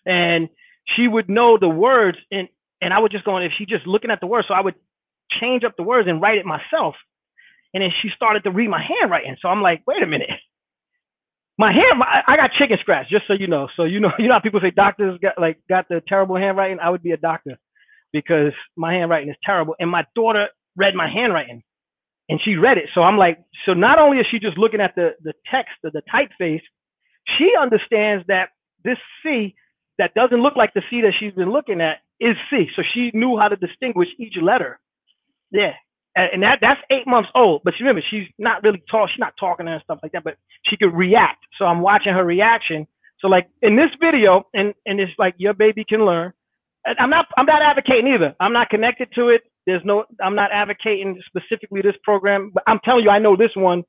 [0.07, 0.49] and
[0.97, 2.49] she would know the words and
[2.83, 4.61] and I would just go and if she just looking at the words, so I
[4.61, 4.75] would
[5.41, 6.97] change up the words and write it myself.
[7.73, 9.37] And then she started to read my handwriting.
[9.41, 10.29] So I'm like, wait a minute.
[11.59, 13.69] My hand, I got chicken scratch, just so you know.
[13.77, 16.79] So you know, you know how people say doctors got like got the terrible handwriting.
[16.81, 17.59] I would be a doctor
[18.13, 19.75] because my handwriting is terrible.
[19.79, 21.63] And my daughter read my handwriting,
[22.29, 22.87] and she read it.
[22.95, 25.91] So I'm like, so not only is she just looking at the the text, the,
[25.91, 26.63] the typeface,
[27.39, 28.49] she understands that
[28.83, 29.55] this C
[29.99, 32.69] that doesn't look like the C that she's been looking at is C.
[32.77, 34.79] So she knew how to distinguish each letter.
[35.51, 35.73] Yeah.
[36.15, 37.63] And that that's eight months old.
[37.65, 39.09] But she remember, she's not really tall.
[39.09, 41.45] She's not talking and stuff like that, but she could react.
[41.59, 42.87] So I'm watching her reaction.
[43.21, 46.33] So like in this video, and and it's like your baby can learn.
[46.99, 48.35] I'm not I'm not advocating either.
[48.41, 49.43] I'm not connected to it.
[49.67, 53.53] There's no I'm not advocating specifically this program, but I'm telling you I know this
[53.55, 53.83] one.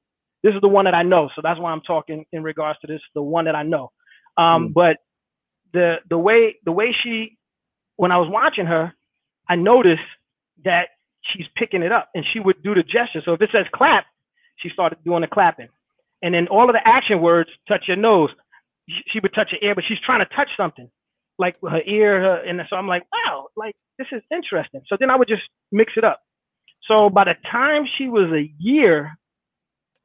[0.44, 1.30] This is the one that I know.
[1.36, 3.92] So that's why I'm talking in regards to this, the one that I know.
[4.38, 4.74] Um, mm.
[4.74, 4.98] but
[5.74, 7.38] the the way the way she
[7.98, 8.94] when I was watching her,
[9.50, 10.02] I noticed
[10.66, 10.90] that
[11.22, 13.22] she's picking it up and she would do the gesture.
[13.24, 14.06] So if it says clap,
[14.58, 15.70] she started doing the clapping.
[16.22, 18.30] And then all of the action words, touch your nose,
[19.08, 20.90] she would touch her ear, but she's trying to touch something
[21.38, 22.22] like her ear.
[22.22, 24.82] Her, and so I'm like, wow, like this is interesting.
[24.88, 26.22] So then I would just mix it up.
[26.88, 29.12] So by the time she was a year,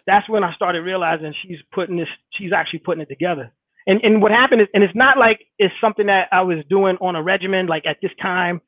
[0.07, 3.53] that's when I started realizing she's putting this, she's actually putting it together
[3.89, 6.97] and and what happened is, and it's not like it's something that I was doing
[7.01, 8.61] on a regimen like at this time,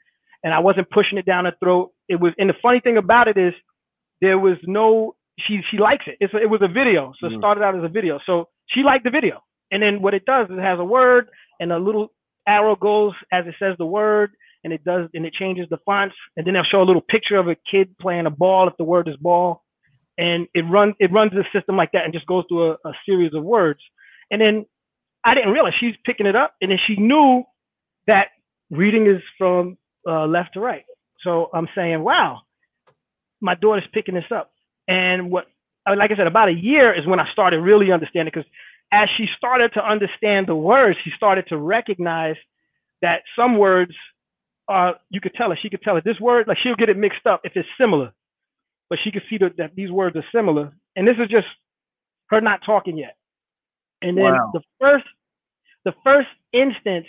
[0.42, 1.92] and I wasn't pushing it down her throat.
[2.08, 3.52] It was, and the funny thing about it is,
[4.20, 5.14] there was no.
[5.46, 6.16] She she likes it.
[6.20, 7.34] It's, it was a video, so mm.
[7.34, 8.18] it started out as a video.
[8.26, 11.28] So she liked the video, and then what it does is it has a word
[11.60, 12.08] and a little
[12.48, 14.32] arrow goes as it says the word,
[14.64, 17.36] and it does and it changes the fonts, and then they'll show a little picture
[17.36, 19.62] of a kid playing a ball if the word is ball,
[20.18, 22.92] and it runs it runs the system like that and just goes through a, a
[23.06, 23.80] series of words,
[24.30, 24.64] and then
[25.24, 27.44] I didn't realize she's picking it up, and then she knew
[28.06, 28.28] that
[28.70, 29.78] reading is from
[30.08, 30.84] uh, left to right.
[31.22, 32.40] So I'm saying, wow,
[33.40, 34.52] my daughter's picking this up.
[34.88, 35.46] And what,
[35.88, 38.50] like I said, about a year is when I started really understanding because
[38.92, 42.36] as she started to understand the words, she started to recognize
[43.02, 43.92] that some words
[44.68, 46.98] are, you could tell her, she could tell her this word, like she'll get it
[46.98, 48.12] mixed up if it's similar.
[48.90, 50.72] but she could see that, that these words are similar.
[50.96, 51.48] And this is just
[52.30, 53.16] her not talking yet.
[54.02, 54.50] And then wow.
[54.52, 55.06] the first,
[55.84, 57.06] the first instance,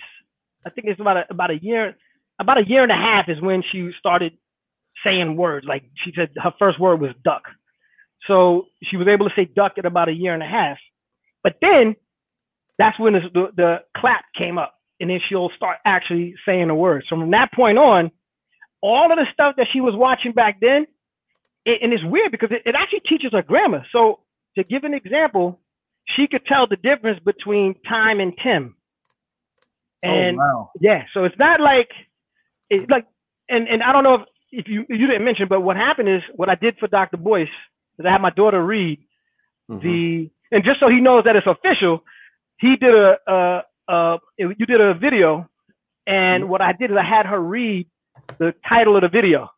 [0.66, 1.96] I think it's about a, about a year,
[2.40, 4.38] about a year and a half is when she started
[5.04, 5.66] saying words.
[5.68, 7.44] Like she said, her first word was duck.
[8.28, 10.78] So she was able to say duck at about a year and a half.
[11.44, 11.96] But then
[12.78, 16.76] that's when the, the, the clap came up, and then she'll start actually saying the
[16.76, 17.06] words.
[17.10, 18.12] So from that point on,
[18.82, 20.88] all of the stuff that she was watching back then,
[21.66, 23.86] it, and it's weird because it, it actually teaches her grammar.
[23.92, 24.20] So
[24.58, 25.60] to give an example,
[26.08, 28.76] she could tell the difference between time and Tim.
[30.06, 30.72] Oh, and oh, wow.
[30.80, 31.90] yeah, so it's not like
[32.70, 33.06] it's like
[33.50, 36.22] and and I don't know if, if you you didn't mention, but what happened is
[36.36, 37.18] what I did for Dr.
[37.18, 37.48] Boyce
[38.00, 39.00] is I had my daughter read
[39.70, 39.88] mm-hmm.
[39.88, 42.04] the and just so he knows that it's official,
[42.58, 45.48] he did a uh uh you did a video,
[46.08, 46.52] and mm-hmm.
[46.52, 47.88] what I did is I had her read
[48.40, 49.50] the title of the video.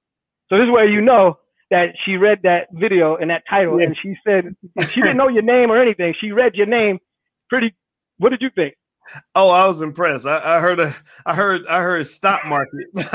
[0.50, 1.40] So this is where you know
[1.74, 3.88] that she read that video and that title, yeah.
[3.88, 4.56] and she said
[4.90, 6.14] she didn't know your name or anything.
[6.22, 7.00] She read your name
[7.50, 7.74] pretty.
[8.20, 8.76] What did you think?
[9.34, 10.28] Oh, I was impressed.
[10.28, 13.08] I, I heard a, I heard, I heard stock market, and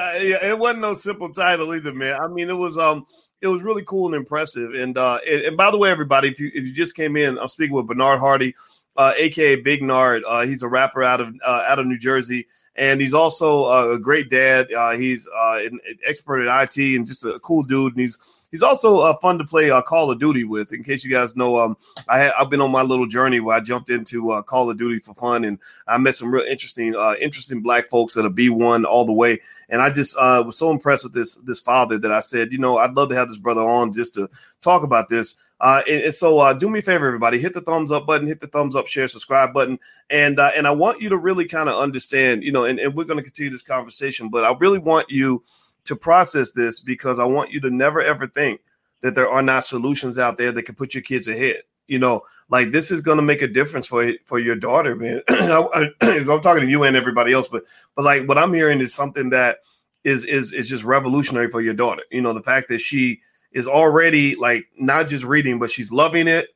[0.00, 2.18] I, it wasn't no simple title either, man.
[2.18, 3.04] I mean, it was um,
[3.42, 4.72] it was really cool and impressive.
[4.72, 7.38] And uh, and, and by the way, everybody, if you if you just came in,
[7.38, 8.54] I'm speaking with Bernard Hardy,
[8.96, 10.22] uh, aka Big Nard.
[10.26, 13.98] Uh, he's a rapper out of uh, out of New Jersey and he's also a
[13.98, 14.72] great dad.
[14.72, 17.92] Uh, he's uh, an expert at IT and just a cool dude.
[17.92, 20.72] And he's he's also uh, fun to play uh, Call of Duty with.
[20.72, 21.76] In case you guys know, um,
[22.08, 24.98] I have been on my little journey where I jumped into uh, Call of Duty
[24.98, 25.58] for fun, and
[25.88, 29.12] I met some real interesting uh, interesting black folks that are B one all the
[29.12, 29.40] way.
[29.68, 32.76] And I just was so impressed with this this father that I said, you know,
[32.76, 34.28] I'd love to have this brother on just to
[34.60, 35.36] talk about this.
[35.60, 38.26] Uh, and, and, so uh, do me a favor, everybody, hit the thumbs up button,
[38.26, 39.78] hit the thumbs up, share, subscribe button,
[40.10, 42.94] and uh, and I want you to really kind of understand, you know, and, and
[42.94, 45.42] we're going to continue this conversation, but I really want you
[45.84, 48.60] to process this because I want you to never ever think
[49.00, 51.62] that there are not solutions out there that can put your kids ahead.
[51.86, 55.22] You know, like this is going to make a difference for for your daughter, man.
[55.28, 57.62] I, am talking to you and everybody else, but
[57.94, 59.60] but like what I'm hearing is something that
[60.04, 62.02] is is is just revolutionary for your daughter.
[62.10, 63.20] You know, the fact that she
[63.56, 66.50] is already like not just reading, but she's loving it,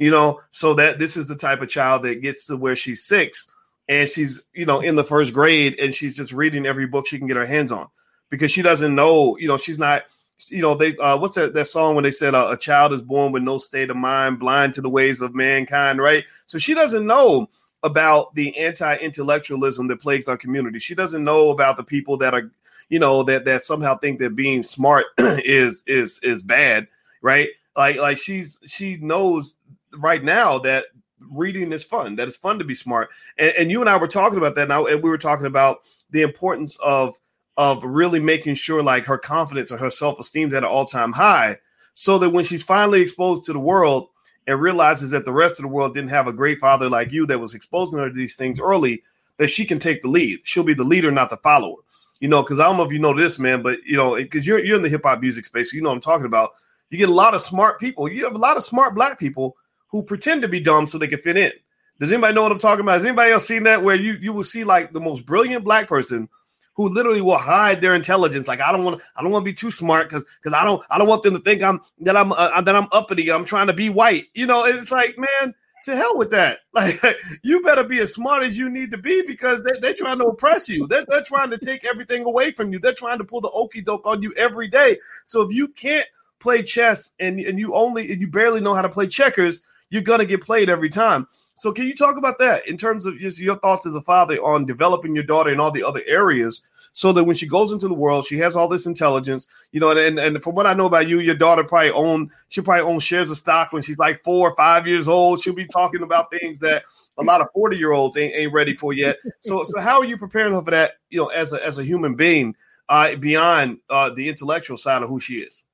[0.00, 3.04] you know, so that this is the type of child that gets to where she's
[3.04, 3.46] six
[3.88, 7.18] and she's, you know, in the first grade and she's just reading every book she
[7.18, 7.86] can get her hands on
[8.30, 10.02] because she doesn't know, you know, she's not,
[10.48, 13.00] you know, they, uh, what's that, that song when they said uh, a child is
[13.00, 16.24] born with no state of mind, blind to the ways of mankind, right?
[16.46, 17.48] So she doesn't know
[17.84, 20.80] about the anti-intellectualism that plagues our community.
[20.80, 22.50] She doesn't know about the people that are
[22.90, 26.88] you know that that somehow think that being smart is is is bad,
[27.22, 27.48] right?
[27.74, 29.54] Like like she's she knows
[29.96, 30.86] right now that
[31.30, 32.16] reading is fun.
[32.16, 33.10] That it's fun to be smart.
[33.38, 35.78] And, and you and I were talking about that now, and we were talking about
[36.10, 37.18] the importance of
[37.56, 40.84] of really making sure like her confidence or her self esteem is at an all
[40.84, 41.58] time high,
[41.94, 44.08] so that when she's finally exposed to the world
[44.48, 47.24] and realizes that the rest of the world didn't have a great father like you
[47.26, 49.04] that was exposing her to these things early,
[49.36, 50.40] that she can take the lead.
[50.42, 51.76] She'll be the leader, not the follower
[52.20, 54.46] you know, because I don't know if you know this, man, but you know, because
[54.46, 56.52] you're you're in the hip hop music space, so you know I'm talking about.
[56.90, 58.08] You get a lot of smart people.
[58.10, 59.56] You have a lot of smart black people
[59.88, 61.52] who pretend to be dumb so they can fit in.
[62.00, 62.94] Does anybody know what I'm talking about?
[62.94, 65.86] Has anybody else seen that where you you will see like the most brilliant black
[65.86, 66.28] person
[66.74, 68.48] who literally will hide their intelligence?
[68.48, 70.82] Like I don't want I don't want to be too smart because because I don't
[70.90, 73.30] I don't want them to think I'm that I'm uh, that I'm uppity.
[73.30, 74.28] I'm trying to be white.
[74.34, 75.54] You know, it's like man,
[75.84, 76.60] to hell with that.
[76.72, 77.00] Like
[77.42, 80.26] you better be as smart as you need to be because they, they're trying to
[80.26, 80.86] oppress you.
[80.86, 82.78] They're, they're trying to take everything away from you.
[82.78, 84.98] They're trying to pull the okey doke on you every day.
[85.24, 86.06] So if you can't
[86.38, 90.02] play chess and, and you only and you barely know how to play checkers, you're
[90.02, 91.26] gonna get played every time.
[91.56, 94.36] So can you talk about that in terms of just your thoughts as a father
[94.36, 97.88] on developing your daughter in all the other areas so that when she goes into
[97.88, 99.96] the world, she has all this intelligence, you know.
[99.96, 102.98] And, and from what I know about you, your daughter probably own she probably own
[102.98, 105.40] shares of stock when she's like four or five years old.
[105.40, 106.84] She'll be talking about things that
[107.18, 109.18] a lot of forty year olds ain't, ain't ready for yet.
[109.40, 110.92] So so how are you preparing her for that?
[111.10, 112.54] You know, as a as a human being,
[112.88, 115.64] uh, beyond uh, the intellectual side of who she is.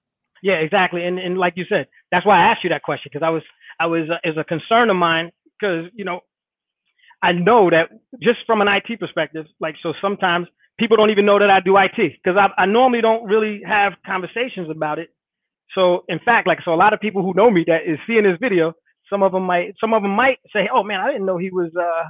[0.42, 1.04] Yeah, exactly.
[1.04, 3.42] And and like you said, that's why I asked you that question because I was
[3.80, 6.20] I was uh, is a concern of mine because you know
[7.22, 7.88] I know that
[8.22, 10.46] just from an IT perspective, like so sometimes
[10.78, 13.94] people don't even know that I do IT because I, I normally don't really have
[14.06, 15.10] conversations about it.
[15.74, 18.24] So in fact, like so, a lot of people who know me that is seeing
[18.24, 18.74] this video,
[19.10, 21.50] some of them might, some of them might say, "Oh man, I didn't know he
[21.50, 22.04] was uh,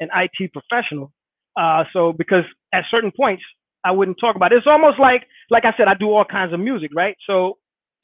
[0.00, 1.12] an IT professional."
[1.56, 2.44] Uh, so because
[2.74, 3.42] at certain points
[3.84, 4.56] I wouldn't talk about it.
[4.58, 7.16] It's almost like, like I said, I do all kinds of music, right?
[7.26, 7.58] So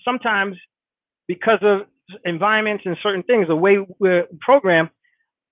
[0.05, 0.57] sometimes
[1.29, 1.83] because of
[2.25, 4.91] environments and certain things, the way we're programmed,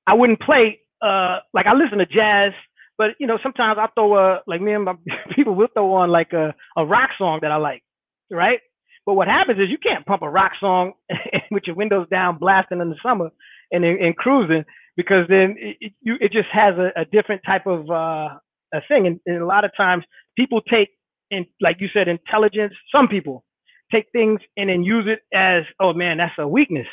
[0.07, 0.81] I wouldn't play.
[1.03, 2.53] Uh, like I listen to jazz
[2.99, 4.95] but you know, sometimes I throw a like me and my
[5.37, 7.83] people will throw on like a, a rock song that I like.
[8.31, 8.61] right?
[9.07, 10.93] But what happens is you can't pump a rock song
[11.51, 13.31] with your windows down, blasting in the summer
[13.73, 14.65] and, and cruising
[14.97, 18.39] because then it, you, it just has a, a different type of uh,
[18.75, 19.07] a thing.
[19.07, 20.05] And, and a lot of times
[20.37, 20.91] people take,
[21.31, 22.75] in, like you said, intelligence.
[22.95, 23.45] Some people
[23.93, 26.89] take things and then use it as, oh man, that's a weakness,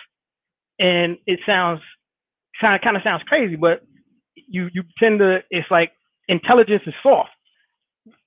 [0.80, 1.82] and it sounds
[2.62, 3.82] kind of kind of sounds crazy, but
[4.48, 5.92] you you tend to it's like
[6.28, 7.30] intelligence is soft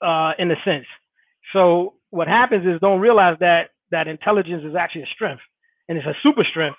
[0.02, 0.87] uh, in a sense.
[1.52, 5.42] So what happens is don't realize that that intelligence is actually a strength
[5.88, 6.79] and it's a super strength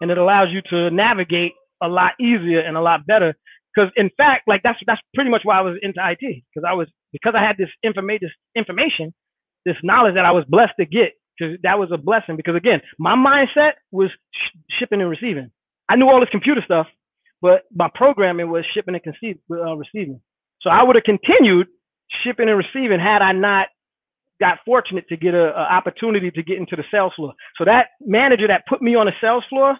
[0.00, 3.34] and it allows you to navigate a lot easier and a lot better.
[3.74, 6.74] Because in fact like that's that's pretty much why I was into IT because I
[6.74, 9.14] was because I had this information this information
[9.66, 12.36] this knowledge that I was blessed to get because that was a blessing.
[12.36, 15.50] Because again my mindset was sh- shipping and receiving.
[15.88, 16.86] I knew all this computer stuff
[17.40, 20.20] but my programming was shipping and conceive, uh, receiving
[20.62, 21.68] so I would have continued
[22.24, 23.68] shipping and receiving had I not
[24.40, 27.32] got fortunate to get a, a, opportunity to get into the sales floor.
[27.56, 29.76] So that manager that put me on the sales floor,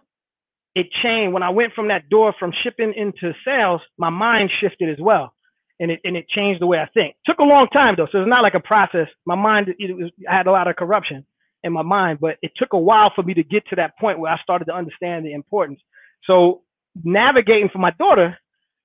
[0.75, 3.81] it changed when I went from that door from shipping into sales.
[3.99, 5.33] My mind shifted as well,
[5.81, 7.17] and it and it changed the way I think.
[7.25, 9.09] Took a long time though, so it's not like a process.
[9.27, 11.25] My mind, it was, I had a lot of corruption
[11.65, 14.19] in my mind, but it took a while for me to get to that point
[14.19, 15.81] where I started to understand the importance.
[16.25, 16.63] So
[17.05, 18.39] navigating for my daughter,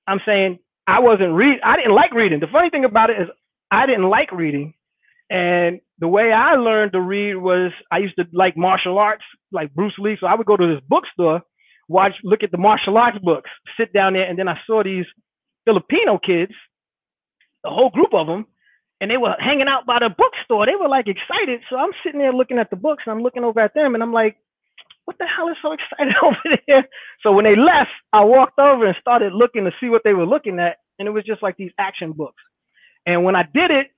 [0.06, 1.60] I'm saying I wasn't read.
[1.64, 2.40] I didn't like reading.
[2.40, 3.28] The funny thing about it is
[3.70, 4.74] I didn't like reading
[5.30, 9.74] and the way I learned to read was I used to like martial arts, like
[9.74, 10.16] Bruce Lee.
[10.20, 11.42] So I would go to this bookstore,
[11.88, 15.06] watch, look at the martial arts books, sit down there, and then I saw these
[15.64, 16.52] Filipino kids,
[17.64, 18.46] a whole group of them,
[19.00, 20.66] and they were hanging out by the bookstore.
[20.66, 21.60] They were like excited.
[21.70, 24.02] So I'm sitting there looking at the books, and I'm looking over at them, and
[24.02, 24.36] I'm like,
[25.04, 26.88] what the hell is so excited over there?
[27.22, 30.26] So when they left, I walked over and started looking to see what they were
[30.26, 32.42] looking at, and it was just like these action books.
[33.06, 33.88] And when I did it,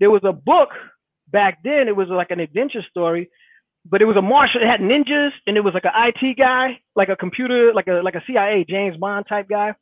[0.00, 0.70] there was a book
[1.28, 1.88] back then.
[1.88, 3.30] It was like an adventure story,
[3.84, 4.62] but it was a martial.
[4.62, 8.00] It had ninjas, and it was like an IT guy, like a computer, like a
[8.02, 9.74] like a CIA James Bond type guy.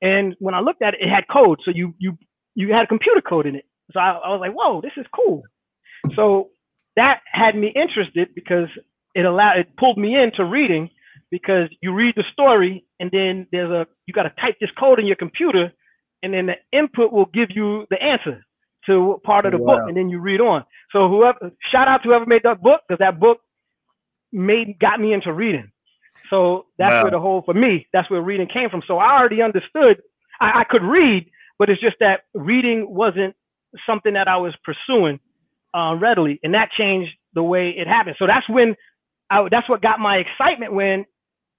[0.00, 1.60] And when I looked at it, it had code.
[1.64, 2.18] So you you
[2.54, 3.64] you had computer code in it.
[3.92, 5.42] So I, I was like, whoa, this is cool.
[6.14, 6.50] So
[6.96, 8.68] that had me interested because
[9.18, 10.88] it allowed it pulled me into reading
[11.28, 15.00] because you read the story and then there's a you got to type this code
[15.00, 15.72] in your computer
[16.22, 18.44] and then the input will give you the answer
[18.86, 19.74] to part of the wow.
[19.74, 20.64] book and then you read on.
[20.92, 23.40] So whoever shout out to whoever made that book because that book
[24.32, 25.72] made got me into reading.
[26.30, 27.02] So that's wow.
[27.02, 28.82] where the whole for me that's where reading came from.
[28.86, 30.00] So I already understood
[30.40, 31.28] I, I could read,
[31.58, 33.34] but it's just that reading wasn't
[33.84, 35.18] something that I was pursuing
[35.74, 38.16] uh, readily, and that changed the way it happened.
[38.18, 38.74] So that's when
[39.30, 41.04] I, that's what got my excitement when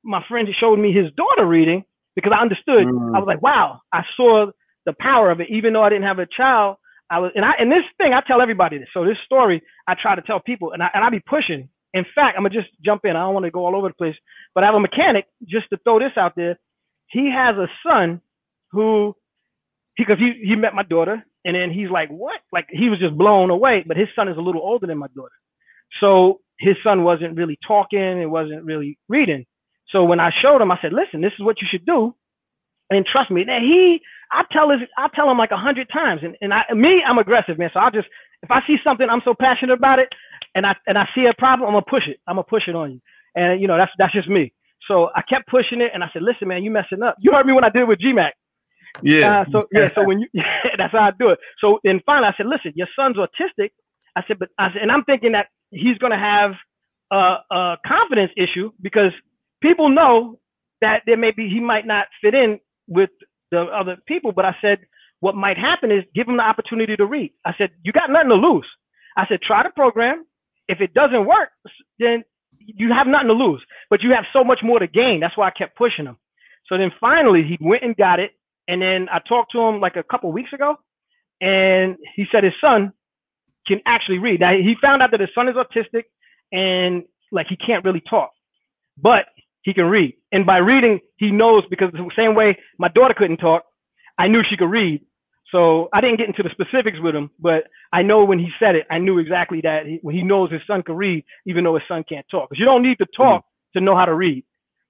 [0.03, 1.83] my friend showed me his daughter reading
[2.15, 2.87] because I understood.
[2.87, 3.15] Mm.
[3.15, 4.47] I was like, wow, I saw
[4.85, 6.77] the power of it, even though I didn't have a child.
[7.11, 8.87] I was, and I, and this thing, I tell everybody this.
[8.93, 11.69] So this story, I try to tell people, and I, and I be pushing.
[11.93, 13.15] In fact, I'm gonna just jump in.
[13.15, 14.15] I don't want to go all over the place,
[14.53, 15.25] but I have a mechanic.
[15.47, 16.59] Just to throw this out there,
[17.07, 18.21] he has a son
[18.71, 19.15] who,
[19.97, 22.39] because he, he met my daughter, and then he's like, what?
[22.53, 23.83] Like he was just blown away.
[23.87, 25.33] But his son is a little older than my daughter,
[25.99, 27.99] so his son wasn't really talking.
[27.99, 29.45] It wasn't really reading.
[29.91, 32.13] So when I showed him, I said, listen, this is what you should do.
[32.91, 33.99] And trust me, that he,
[34.31, 37.19] I tell his, I tell him like a hundred times, and and I, me, I'm
[37.19, 37.69] aggressive, man.
[37.73, 38.07] So I just,
[38.41, 40.09] if I see something, I'm so passionate about it,
[40.55, 42.19] and I and I see a problem, I'm gonna push it.
[42.27, 43.01] I'm gonna push it on you,
[43.35, 44.51] and you know that's that's just me.
[44.91, 47.15] So I kept pushing it, and I said, listen, man, you messing up.
[47.19, 48.31] You heard me when I did with GMAC.
[49.03, 49.41] Yeah.
[49.41, 50.27] Uh, so yeah, so when you,
[50.77, 51.39] that's how I do it.
[51.59, 53.69] So then finally, I said, listen, your son's autistic.
[54.19, 56.51] I said, but I said, and I'm thinking that he's gonna have
[57.11, 59.11] a, a confidence issue because
[59.61, 60.39] people know
[60.81, 63.09] that there may be he might not fit in with
[63.51, 64.79] the other people, but I said,
[65.21, 67.31] what might happen is give him the opportunity to read.
[67.45, 68.67] I said, you got nothing to lose.
[69.17, 70.25] I said, try the program.
[70.67, 71.49] If it doesn't work,
[71.97, 72.23] then
[72.57, 75.19] you have nothing to lose, but you have so much more to gain.
[75.19, 76.17] That's why I kept pushing him.
[76.67, 78.31] So then finally he went and got it.
[78.67, 80.77] And then I talked to him like a couple weeks ago
[81.41, 82.93] and he said his son
[83.69, 84.41] can actually read.
[84.41, 86.03] Now he found out that his son is autistic
[86.51, 88.31] and like he can't really talk,
[88.97, 89.25] but
[89.61, 90.15] he can read.
[90.31, 93.63] And by reading, he knows because the same way my daughter couldn't talk,
[94.17, 95.01] I knew she could read.
[95.51, 98.75] So I didn't get into the specifics with him, but I know when he said
[98.75, 101.73] it, I knew exactly that he, when he knows his son can read, even though
[101.73, 102.49] his son can't talk.
[102.49, 103.45] Because you don't need to talk mm.
[103.73, 104.43] to know how to read.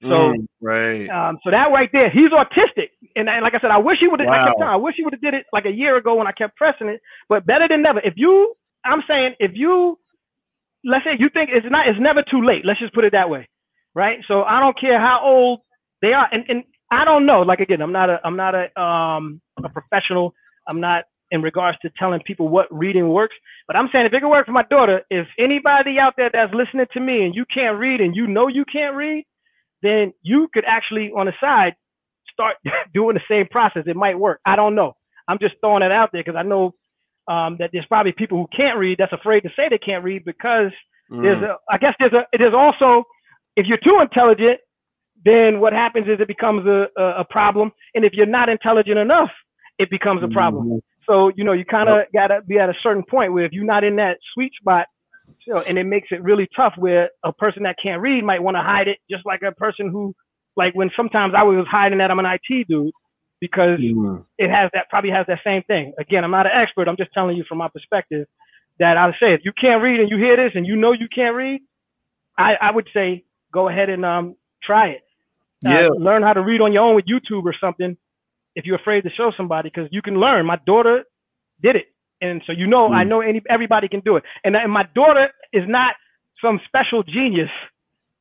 [0.04, 1.10] So mm, right.
[1.10, 4.08] Um, so that right there, he's autistic, and, and like I said, I wish he
[4.08, 4.22] would.
[4.22, 4.56] Wow.
[4.62, 6.56] I, I wish he would have did it like a year ago when I kept
[6.56, 7.02] pressing it.
[7.28, 8.00] But better than never.
[8.00, 10.00] If you, I'm saying, if you,
[10.86, 12.66] let's say you think it's not, it's never too late.
[12.66, 13.48] Let's just put it that way
[13.96, 14.20] right?
[14.28, 15.62] So I don't care how old
[16.02, 17.42] they are, and and I don't know.
[17.42, 20.34] Like again, I'm not a I'm not a um a professional.
[20.68, 23.36] I'm not in regards to telling people what reading works.
[23.68, 26.54] But I'm saying if it can work for my daughter, if anybody out there that's
[26.54, 29.26] listening to me and you can't read and you know you can't read,
[29.84, 31.76] then you could actually on the side
[32.32, 32.58] start
[32.94, 33.84] doing the same process.
[33.88, 34.42] It might work.
[34.46, 34.94] I don't know.
[35.28, 36.74] I'm just throwing it out there because I know
[37.30, 40.26] um, that there's probably people who can't read that's afraid to say they can't read
[40.26, 40.72] because
[41.12, 41.22] mm.
[41.22, 43.04] there's a, I guess there's a, there's also,
[43.56, 44.60] if you're too intelligent,
[45.24, 47.72] then what happens is it becomes a, a, a problem.
[47.94, 49.30] And if you're not intelligent enough,
[49.78, 50.68] it becomes a problem.
[50.68, 50.78] Mm-hmm.
[51.08, 52.30] So, you know, you kind of yep.
[52.30, 54.88] got to be at a certain point where if you're not in that sweet spot,
[55.46, 58.42] you know, and it makes it really tough where a person that can't read might
[58.42, 60.16] want to hide it, just like a person who,
[60.56, 62.92] like when sometimes I was hiding that I'm an IT dude
[63.40, 64.22] because mm-hmm.
[64.38, 65.94] it has that probably has that same thing.
[66.00, 66.88] Again, I'm not an expert.
[66.88, 68.28] I'm just telling you from my perspective
[68.80, 70.92] that I would say if you can't read and you hear this and you know
[70.92, 71.62] you can't read,
[72.38, 75.02] I, I would say go ahead and um, try it.
[75.62, 75.88] Yeah.
[75.88, 77.98] Uh, learn how to read on your own with YouTube or something
[78.56, 80.46] if you're afraid to show somebody because you can learn.
[80.46, 81.04] My daughter
[81.62, 81.88] did it.
[82.22, 82.96] And so you know, mm.
[82.96, 84.24] I know any everybody can do it.
[84.44, 85.96] And, and my daughter is not
[86.42, 87.50] some special genius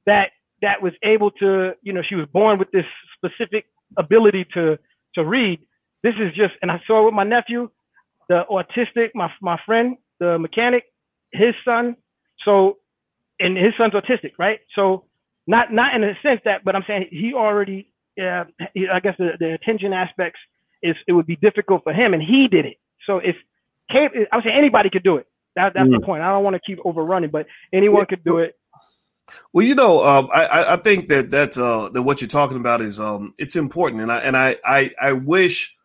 [0.06, 0.30] that
[0.62, 2.84] that was able to, you know, she was born with this
[3.16, 4.78] specific ability to
[5.18, 5.60] to read.
[6.02, 7.70] This is just, and I saw it with my nephew,
[8.28, 10.84] the autistic, my my friend, the mechanic,
[11.32, 11.96] his son.
[12.44, 12.78] So,
[13.40, 14.60] and his son's autistic, right?
[14.74, 15.04] So,
[15.46, 18.44] not not in a sense that, but I'm saying he already, yeah,
[18.92, 20.40] I guess the, the attention aspects
[20.82, 22.76] is it would be difficult for him, and he did it.
[23.06, 23.36] So if
[23.90, 25.26] I would say anybody could do it.
[25.56, 25.98] That, that's mm.
[25.98, 26.22] the point.
[26.22, 28.57] I don't want to keep overrunning, but anyone could do it.
[29.52, 32.80] Well, you know, um, I, I think that that's uh, that what you're talking about
[32.80, 35.76] is um, it's important, and I and I I, I wish,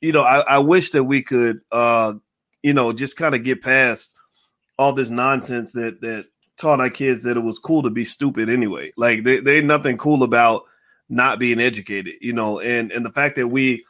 [0.00, 2.14] you know, I, I wish that we could, uh,
[2.62, 4.16] you know, just kind of get past
[4.78, 8.48] all this nonsense that that taught our kids that it was cool to be stupid
[8.48, 8.92] anyway.
[8.96, 10.64] Like there, ain't nothing cool about
[11.08, 13.84] not being educated, you know, and and the fact that we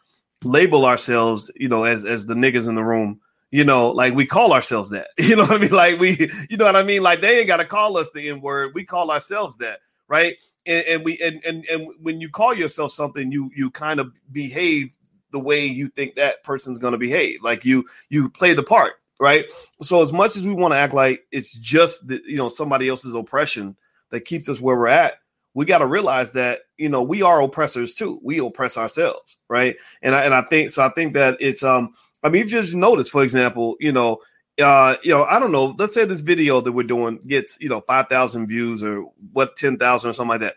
[0.45, 4.27] label ourselves, you know, as as the niggas in the room you know, like we
[4.27, 5.09] call ourselves that.
[5.19, 5.71] You know what I mean?
[5.71, 7.03] Like we, you know what I mean?
[7.03, 8.73] Like they ain't got to call us the N word.
[8.75, 10.37] We call ourselves that, right?
[10.67, 14.13] And, and we and, and and when you call yourself something, you you kind of
[14.31, 14.97] behave
[15.33, 17.43] the way you think that person's to behave.
[17.43, 19.47] Like you you play the part, right?
[19.83, 22.89] So as much as we want to act like it's just the, you know somebody
[22.89, 23.77] else's oppression
[24.11, 25.15] that keeps us where we're at,
[25.55, 28.21] we got to realize that you know we are oppressors too.
[28.23, 29.77] We oppress ourselves, right?
[30.03, 30.85] And I and I think so.
[30.85, 34.19] I think that it's um I mean, you just notice, for example, you know,
[34.61, 35.75] uh, you know, I don't know.
[35.79, 39.57] Let's say this video that we're doing gets, you know, five thousand views or what,
[39.57, 40.57] ten thousand or something like that.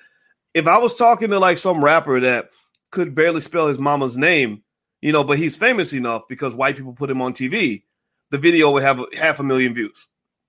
[0.53, 2.49] If I was talking to like some rapper that
[2.91, 4.63] could barely spell his mama's name,
[5.01, 7.83] you know, but he's famous enough because white people put him on TV,
[8.31, 10.07] the video would have half a million views,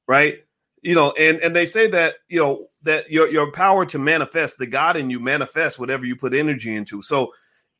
[0.08, 0.38] right?
[0.82, 4.58] You know, and and they say that you know that your your power to manifest
[4.58, 7.02] the God in you manifests whatever you put energy into.
[7.02, 7.32] So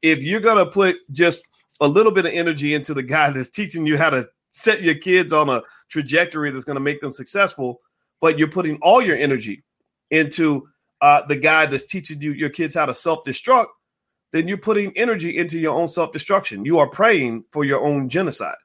[0.03, 1.47] if you're gonna put just
[1.81, 4.95] a little bit of energy into the guy that's teaching you how to set your
[4.95, 7.81] kids on a trajectory that's going to make them successful,
[8.21, 9.65] but you're putting all your energy
[10.11, 10.69] into
[11.01, 13.67] uh, the guy that's teaching you your kids how to self-destruct,
[14.33, 16.65] then you're putting energy into your own self-destruction.
[16.65, 18.57] You are praying for your own genocide.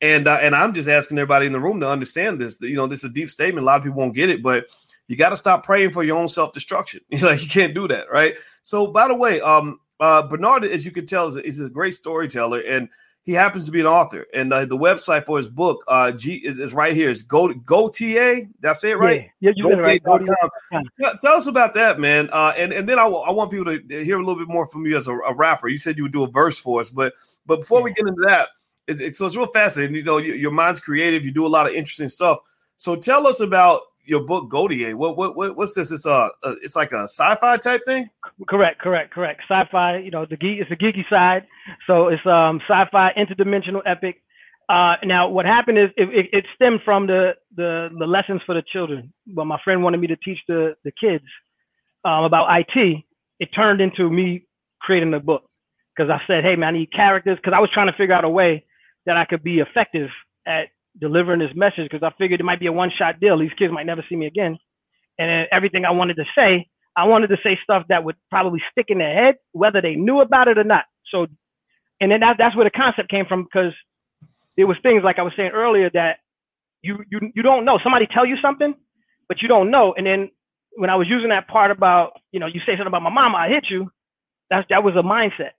[0.00, 2.60] And uh, and I'm just asking everybody in the room to understand this.
[2.60, 3.62] You know, this is a deep statement.
[3.62, 4.66] A lot of people won't get it, but
[5.08, 7.00] you got to stop praying for your own self-destruction.
[7.08, 8.34] You like you can't do that, right?
[8.62, 11.70] So, by the way, um, uh, Bernard, as you can tell, is a, is a,
[11.70, 12.88] great storyteller, and
[13.22, 14.26] he happens to be an author.
[14.34, 17.08] And uh, the website for his book, uh, G is, is right here.
[17.08, 18.48] It's Go Go TA.
[18.58, 19.30] That's it, right?
[19.38, 20.02] Yeah, yeah you right.
[20.04, 22.28] Tell, tell, us about that, man.
[22.32, 24.66] Uh, and and then I, w- I want people to hear a little bit more
[24.66, 25.68] from you as a, a, rapper.
[25.68, 27.14] You said you would do a verse for us, but
[27.46, 27.84] but before yeah.
[27.84, 28.48] we get into that,
[28.88, 29.94] it's, it's, so it's real fascinating.
[29.94, 31.24] You know, you, your mind's creative.
[31.24, 32.40] You do a lot of interesting stuff.
[32.76, 34.94] So tell us about your book Gotye.
[34.94, 35.92] What what, what what's this?
[35.92, 38.10] It's a, a, it's like a sci-fi type thing.
[38.48, 39.42] Correct, correct, correct.
[39.48, 39.98] Sci-fi.
[39.98, 40.58] You know, the geek.
[40.60, 41.46] It's the geeky side.
[41.86, 44.22] So it's um sci-fi interdimensional epic.
[44.68, 48.54] Uh, now what happened is it, it, it, stemmed from the, the the lessons for
[48.54, 49.12] the children.
[49.26, 51.24] But my friend wanted me to teach the the kids
[52.04, 53.04] um, about IT.
[53.40, 54.46] It turned into me
[54.80, 55.44] creating the book
[55.96, 58.24] because I said, hey man, I need characters because I was trying to figure out
[58.24, 58.64] a way
[59.06, 60.10] that I could be effective
[60.46, 60.68] at
[61.00, 63.38] delivering this message because I figured it might be a one shot deal.
[63.38, 64.58] These kids might never see me again.
[65.18, 68.86] And everything I wanted to say, I wanted to say stuff that would probably stick
[68.88, 70.84] in their head, whether they knew about it or not.
[71.10, 71.26] So,
[72.00, 73.72] and then that, that's where the concept came from because
[74.56, 76.18] it was things like I was saying earlier that
[76.82, 77.78] you, you, you don't know.
[77.82, 78.74] Somebody tell you something,
[79.28, 79.94] but you don't know.
[79.96, 80.30] And then
[80.76, 83.38] when I was using that part about, you know, you say something about my mama,
[83.38, 83.90] I hit you.
[84.50, 85.52] That's, that was a mindset.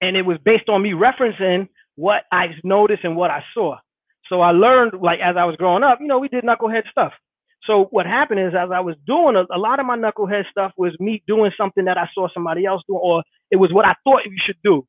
[0.00, 3.76] And it was based on me referencing what I noticed and what I saw.
[4.28, 7.12] So I learned, like, as I was growing up, you know, we did knucklehead stuff.
[7.66, 10.72] So what happened is, as I was doing a, a lot of my knucklehead stuff
[10.76, 13.94] was me doing something that I saw somebody else do, or it was what I
[14.04, 14.86] thought you should do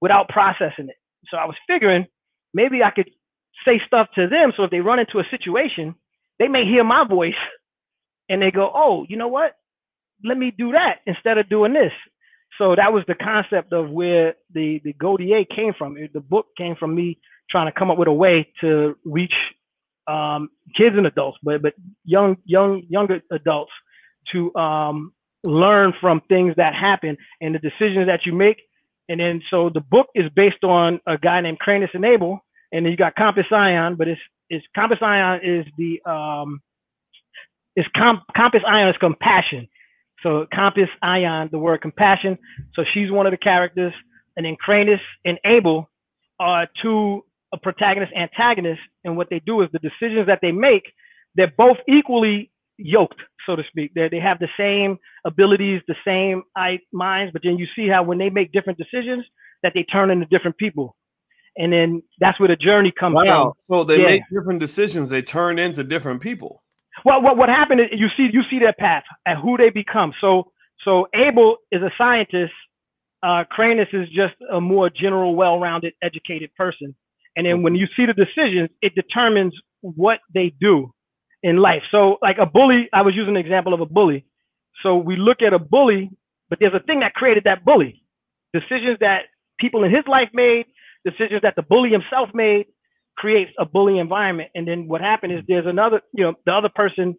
[0.00, 0.96] without processing it.
[1.30, 2.06] So I was figuring,
[2.54, 3.10] maybe I could
[3.66, 4.52] say stuff to them.
[4.56, 5.94] So if they run into a situation,
[6.38, 7.34] they may hear my voice
[8.28, 9.56] and they go, oh, you know what?
[10.24, 11.92] Let me do that instead of doing this.
[12.58, 15.96] So that was the concept of where the the GoDA came from.
[16.14, 17.18] The book came from me
[17.50, 19.34] trying to come up with a way to reach
[20.08, 23.72] um, kids and adults, but but young young younger adults
[24.32, 25.12] to um,
[25.44, 28.60] learn from things that happen and the decisions that you make.
[29.08, 32.40] And then so the book is based on a guy named Cranus and Abel,
[32.72, 36.60] and then you got Compass Ion, but it's it's Compass Ion is the um,
[37.76, 39.68] it's com- Compass Ion is compassion.
[40.22, 42.38] So Compass Ion, the word compassion.
[42.74, 43.92] So she's one of the characters,
[44.36, 45.88] and then Cranus and Abel
[46.40, 50.82] are two a protagonist antagonist and what they do is the decisions that they make
[51.34, 56.42] they're both equally yoked so to speak they they have the same abilities the same
[56.92, 59.24] minds but then you see how when they make different decisions
[59.62, 60.96] that they turn into different people
[61.56, 63.44] and then that's where the journey comes wow.
[63.44, 64.06] from so they yeah.
[64.06, 66.62] make different decisions they turn into different people
[67.04, 70.12] well what what happened is you see you see their path and who they become
[70.20, 70.50] so
[70.84, 72.52] so abel is a scientist
[73.22, 76.94] uh, Cranus is just a more general, well-rounded, educated person.
[77.36, 77.62] And then mm-hmm.
[77.62, 80.92] when you see the decisions, it determines what they do
[81.42, 81.82] in life.
[81.90, 84.24] So, like a bully, I was using an example of a bully.
[84.82, 86.10] So we look at a bully,
[86.48, 88.02] but there's a thing that created that bully.
[88.52, 89.24] Decisions that
[89.58, 90.66] people in his life made,
[91.04, 92.66] decisions that the bully himself made,
[93.16, 94.50] creates a bully environment.
[94.54, 97.16] And then what happened is there's another, you know, the other person,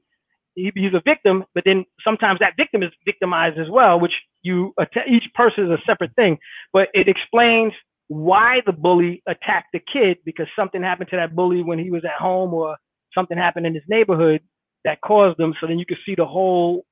[0.56, 4.14] he, he's a victim, but then sometimes that victim is victimized as well, which
[4.44, 4.74] you
[5.10, 6.38] each person is a separate thing.
[6.74, 7.74] But it explains
[8.08, 12.06] why the bully attacked the kid because something happened to that bully when he was
[12.06, 12.78] at home or
[13.14, 14.42] something happened in his neighborhood
[14.86, 15.54] that caused them.
[15.60, 16.86] So then you can see the whole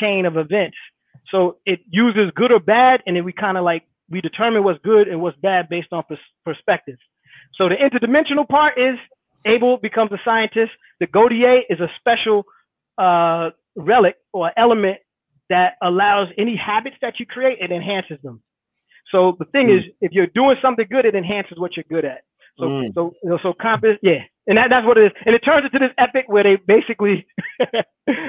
[0.00, 0.76] chain of events.
[1.30, 4.80] So it uses good or bad, and then we kind of like we determine what's
[4.84, 6.96] good and what's bad based on pers- perspective.
[7.54, 8.96] So the interdimensional part is
[9.44, 10.72] Abel becomes a scientist.
[11.00, 12.44] The GoDA is a special
[12.98, 14.98] uh, relic or element
[15.48, 18.42] that allows any habits that you create, it enhances them.
[19.12, 19.78] So the thing mm.
[19.78, 22.22] is, if you're doing something good, it enhances what you're good at.
[22.58, 22.94] So mm.
[22.94, 25.12] so you know, so compass, yeah, and that, that's what it is.
[25.24, 27.26] And it turns into this epic where they basically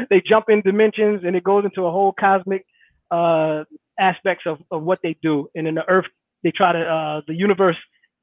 [0.09, 2.65] they jump in dimensions and it goes into a whole cosmic
[3.11, 3.63] uh,
[3.99, 5.49] aspects of, of what they do.
[5.55, 6.05] And in the Earth,
[6.43, 7.77] they try to uh, the universe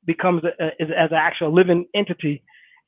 [0.07, 2.43] becomes a, a, as, as an actual living entity,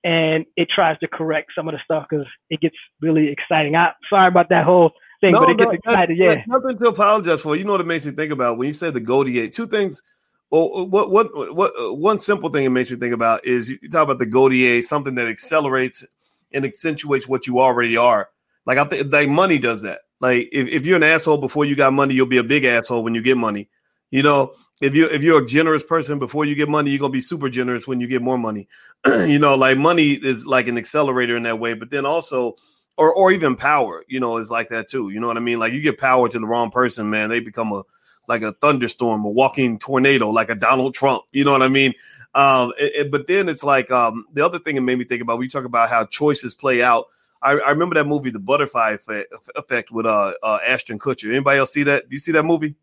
[0.04, 3.76] and it tries to correct some of the stuff because it gets really exciting.
[3.76, 4.92] I sorry about that whole
[5.22, 6.18] thing, no, but it gets no, excited.
[6.18, 7.56] Yeah, nothing to apologize for.
[7.56, 9.48] You know what it makes me think about when you said the GoDA.
[9.48, 10.02] Two things.
[10.50, 13.70] Well, uh, what what what uh, one simple thing it makes me think about is
[13.70, 16.04] you talk about the GoDA, something that accelerates
[16.52, 18.28] and accentuates what you already are.
[18.66, 20.00] Like I think like money does that.
[20.20, 23.02] Like if, if you're an asshole before you got money, you'll be a big asshole
[23.02, 23.70] when you get money.
[24.10, 24.52] You know,
[24.82, 27.48] if you if you're a generous person before you get money, you're gonna be super
[27.48, 28.68] generous when you get more money.
[29.06, 32.56] you know, like money is like an accelerator in that way, but then also
[32.96, 35.10] or or even power, you know, is like that too.
[35.10, 35.58] You know what I mean?
[35.58, 37.82] Like you get power to the wrong person, man, they become a
[38.28, 41.24] like a thunderstorm, a walking tornado, like a Donald Trump.
[41.32, 41.94] You know what I mean?
[42.34, 45.22] Um, it, it, but then it's like um, the other thing it made me think
[45.22, 45.38] about.
[45.38, 47.06] We talk about how choices play out.
[47.42, 51.28] I, I remember that movie, The Butterfly Effect, effect with uh, uh, Ashton Kutcher.
[51.28, 52.08] Anybody else see that?
[52.08, 52.76] Do you see that movie?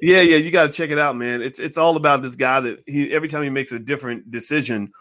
[0.00, 1.40] Yeah, yeah, you got to check it out, man.
[1.40, 4.92] It's it's all about this guy that he every time he makes a different decision,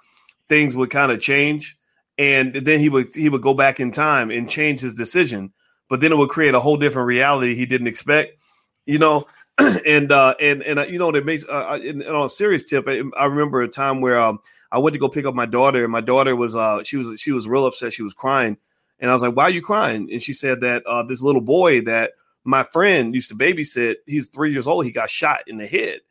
[0.47, 1.77] things would kind of change
[2.17, 5.51] and then he would he would go back in time and change his decision
[5.89, 8.37] but then it would create a whole different reality he didn't expect
[8.85, 9.25] you know?
[9.85, 12.65] And uh and and uh, you know it makes uh, and, and on a serious
[12.65, 14.39] tip I, I, remember a time where um
[14.69, 17.21] i went to go pick up my daughter and my daughter was uh she was
[17.21, 18.57] she was real upset she was crying.
[18.99, 20.09] And i was like why are you crying?
[20.11, 22.11] And she said that uh this little boy that
[22.43, 26.01] my friend used to babysit he's three years old he got shot in the head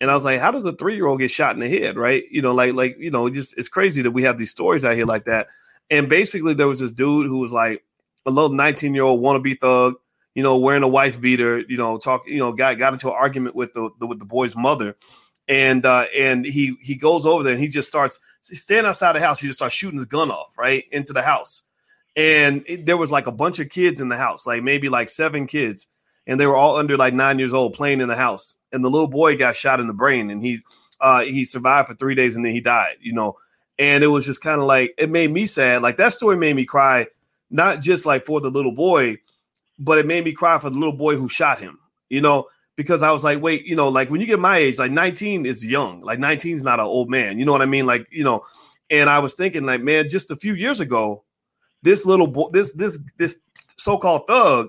[0.00, 1.96] and I was like, how does a three year old get shot in the head?
[1.96, 2.24] Right.
[2.30, 4.94] You know, like, like, you know, just it's crazy that we have these stories out
[4.94, 5.48] here like that.
[5.90, 7.84] And basically, there was this dude who was like
[8.26, 9.94] a little 19 year old wannabe thug,
[10.34, 13.14] you know, wearing a wife beater, you know, talk, you know, got, got into an
[13.16, 14.96] argument with the, the with the boy's mother.
[15.48, 19.20] And, uh, and he, he goes over there and he just starts standing outside the
[19.20, 19.40] house.
[19.40, 21.62] He just starts shooting his gun off right into the house.
[22.16, 25.08] And it, there was like a bunch of kids in the house, like maybe like
[25.08, 25.86] seven kids
[26.26, 28.56] and they were all under like nine years old playing in the house.
[28.72, 30.60] And the little boy got shot in the brain, and he
[31.00, 32.96] uh, he survived for three days, and then he died.
[33.00, 33.34] You know,
[33.78, 35.82] and it was just kind of like it made me sad.
[35.82, 37.06] Like that story made me cry,
[37.50, 39.18] not just like for the little boy,
[39.78, 41.78] but it made me cry for the little boy who shot him.
[42.08, 44.78] You know, because I was like, wait, you know, like when you get my age,
[44.78, 46.02] like 19 is young.
[46.02, 47.38] Like 19 is not an old man.
[47.38, 47.86] You know what I mean?
[47.86, 48.42] Like, you know,
[48.90, 51.24] and I was thinking, like, man, just a few years ago,
[51.82, 53.36] this little boy, this this this
[53.76, 54.68] so-called thug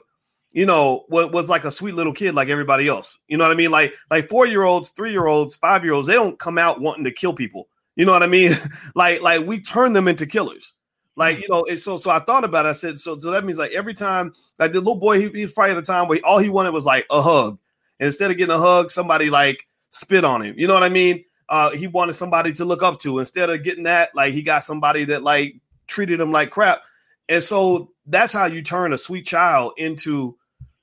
[0.51, 3.19] you know, was, was like a sweet little kid like everybody else.
[3.27, 3.71] You know what I mean?
[3.71, 6.81] Like like four year olds, three year olds, five year olds, they don't come out
[6.81, 7.67] wanting to kill people.
[7.95, 8.51] You know what I mean?
[8.95, 10.75] like like we turn them into killers.
[11.15, 12.69] Like you know, and so so I thought about it.
[12.69, 15.51] I said so so that means like every time like the little boy he, he's
[15.51, 17.57] probably at a time where all he wanted was like a hug.
[17.99, 20.55] And instead of getting a hug, somebody like spit on him.
[20.57, 21.23] You know what I mean?
[21.49, 23.19] Uh, he wanted somebody to look up to.
[23.19, 25.55] Instead of getting that, like he got somebody that like
[25.87, 26.83] treated him like crap.
[27.29, 30.37] And so that's how you turn a sweet child into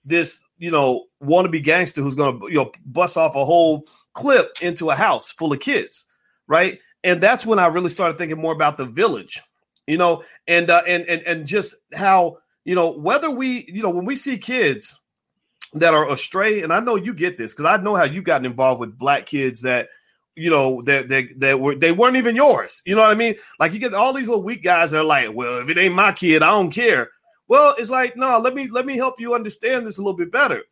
[0.04, 4.90] this, you know, wannabe gangster who's gonna you know bust off a whole clip into
[4.90, 6.06] a house full of kids,
[6.46, 6.78] right?
[7.02, 9.42] And that's when I really started thinking more about the village,
[9.86, 13.90] you know, and uh, and and and just how you know whether we you know
[13.90, 15.00] when we see kids
[15.74, 18.46] that are astray, and I know you get this because I know how you gotten
[18.46, 19.88] involved with black kids that
[20.36, 22.82] you know that that that were they weren't even yours.
[22.86, 23.34] You know what I mean?
[23.58, 25.94] Like you get all these little weak guys that are like, well, if it ain't
[25.94, 27.10] my kid, I don't care.
[27.48, 30.32] Well, it's like, no, let me let me help you understand this a little bit
[30.32, 30.62] better.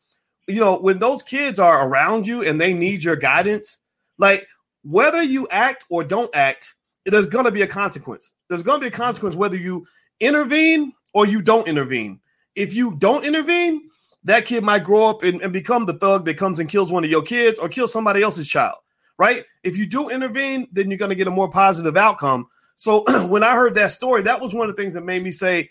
[0.48, 3.78] You know, when those kids are around you and they need your guidance,
[4.18, 4.46] like
[4.82, 6.74] whether you act or don't act,
[7.06, 8.34] there's going to be a consequence.
[8.48, 9.86] There's going to be a consequence whether you
[10.20, 12.20] intervene or you don't intervene.
[12.54, 13.88] If you don't intervene,
[14.24, 17.04] that kid might grow up and, and become the thug that comes and kills one
[17.04, 18.76] of your kids or kills somebody else's child,
[19.18, 19.44] right?
[19.62, 22.48] If you do intervene, then you're going to get a more positive outcome.
[22.76, 25.30] So when I heard that story, that was one of the things that made me
[25.30, 25.70] say,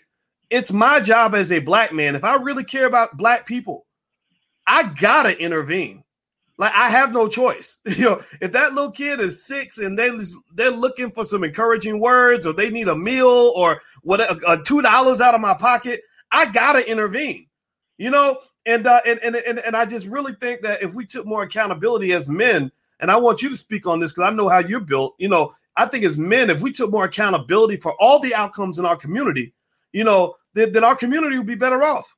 [0.52, 2.14] it's my job as a black man.
[2.14, 3.86] If I really care about black people,
[4.66, 6.04] I gotta intervene.
[6.58, 7.78] Like I have no choice.
[7.96, 10.10] You know, if that little kid is six and they
[10.54, 14.82] they're looking for some encouraging words or they need a meal or what a, two
[14.82, 17.46] dollars out of my pocket, I gotta intervene.
[17.96, 21.06] You know, and, uh, and and and and I just really think that if we
[21.06, 24.34] took more accountability as men, and I want you to speak on this because I
[24.34, 25.14] know how you're built.
[25.18, 28.78] You know, I think as men, if we took more accountability for all the outcomes
[28.78, 29.54] in our community,
[29.92, 32.14] you know, then, then our community would be better off.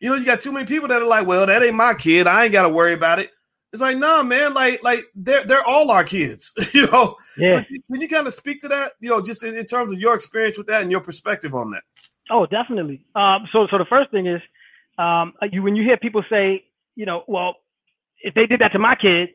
[0.00, 2.26] You know, you got too many people that are like, well, that ain't my kid.
[2.26, 3.30] I ain't got to worry about it.
[3.72, 7.16] It's like, nah, man, like, like they're they're all our kids, you know.
[7.38, 7.60] Yeah.
[7.60, 9.98] So can you kind of speak to that, you know, just in, in, terms of
[9.98, 11.82] your experience with that and your perspective on that?
[12.30, 13.06] Oh, definitely.
[13.14, 14.42] Um, so so the first thing is,
[14.98, 16.64] um, you when you hear people say,
[16.96, 17.54] you know, well,
[18.20, 19.30] if they did that to my kid,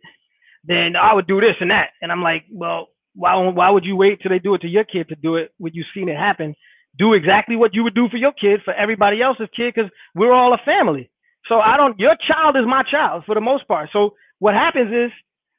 [0.63, 3.95] then I would do this and that, and I'm like, well, why why would you
[3.95, 6.17] wait till they do it to your kid to do it when you've seen it
[6.17, 6.55] happen?
[6.97, 10.33] Do exactly what you would do for your kid, for everybody else's kid, because we're
[10.33, 11.09] all a family.
[11.47, 11.99] So I don't.
[11.99, 13.89] Your child is my child for the most part.
[13.93, 15.11] So what happens is,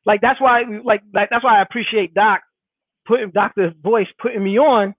[0.06, 2.40] like that's why, like, like that's why I appreciate Doc
[3.06, 4.94] putting Doctor's voice putting me on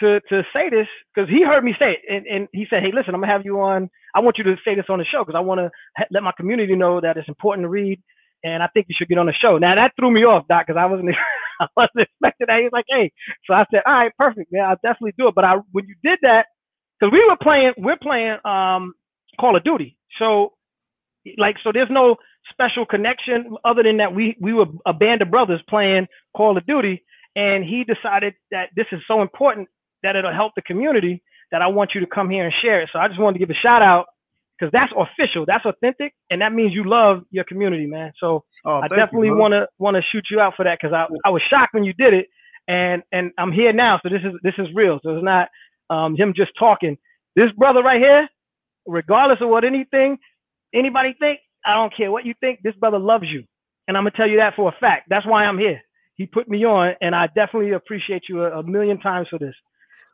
[0.00, 2.92] to to say this because he heard me say it and, and he said, hey,
[2.94, 3.90] listen, I'm gonna have you on.
[4.14, 6.22] I want you to say this on the show because I want to ha- let
[6.22, 8.02] my community know that it's important to read,
[8.44, 9.58] and I think you should get on the show.
[9.58, 11.10] Now that threw me off, Doc, because I wasn't
[11.60, 12.58] I wasn't expecting that.
[12.58, 13.12] He was like, hey.
[13.46, 14.64] So I said, all right, perfect, man.
[14.64, 15.34] I'll definitely do it.
[15.34, 16.46] But I when you did that,
[16.98, 18.94] because we were playing, we're playing um
[19.40, 19.96] Call of Duty.
[20.18, 20.52] So
[21.38, 22.16] like so there's no
[22.50, 26.66] special connection other than that we we were a band of brothers playing Call of
[26.66, 27.04] Duty
[27.36, 29.68] and he decided that this is so important
[30.02, 31.22] that it'll help the community
[31.52, 32.90] that I want you to come here and share it.
[32.92, 34.06] So I just wanted to give a shout out
[34.58, 38.12] because that's official, that's authentic, and that means you love your community, man.
[38.20, 41.06] So oh, I definitely want to want to shoot you out for that because I
[41.26, 42.26] I was shocked when you did it,
[42.66, 45.00] and and I'm here now, so this is this is real.
[45.02, 45.48] So it's not
[45.90, 46.96] um, him just talking.
[47.36, 48.28] This brother right here,
[48.86, 50.18] regardless of what anything
[50.74, 52.60] anybody think, I don't care what you think.
[52.62, 53.44] This brother loves you,
[53.86, 55.08] and I'm gonna tell you that for a fact.
[55.08, 55.80] That's why I'm here.
[56.16, 59.54] He put me on, and I definitely appreciate you a, a million times for this.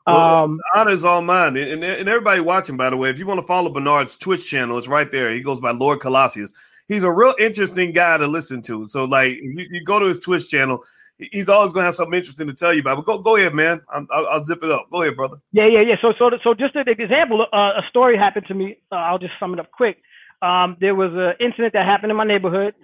[0.07, 2.77] Well, um, honor is all mine, and, and everybody watching.
[2.77, 5.31] By the way, if you want to follow Bernard's Twitch channel, it's right there.
[5.31, 6.53] He goes by Lord Colossius.
[6.89, 8.87] He's a real interesting guy to listen to.
[8.87, 10.85] So, like, you, you go to his Twitch channel,
[11.19, 12.97] he's always going to have something interesting to tell you about.
[12.97, 13.81] But go, go ahead, man.
[13.91, 14.89] i will zip it up.
[14.91, 15.39] Go ahead, brother.
[15.53, 15.97] Yeah, yeah, yeah.
[16.03, 18.79] So, so, so just an example, uh, a story happened to me.
[18.93, 19.99] Uh, I'll just sum it up quick.
[20.43, 22.75] Um, there was an incident that happened in my neighborhood,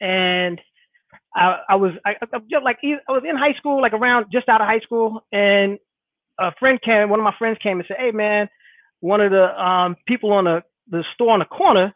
[0.00, 0.58] and
[1.34, 4.48] I, I was I, I just like I was in high school, like around just
[4.48, 5.78] out of high school, and
[6.40, 8.48] a friend came, one of my friends came and said, "Hey, man,
[9.00, 11.94] one of the um, people on the the store on the corner,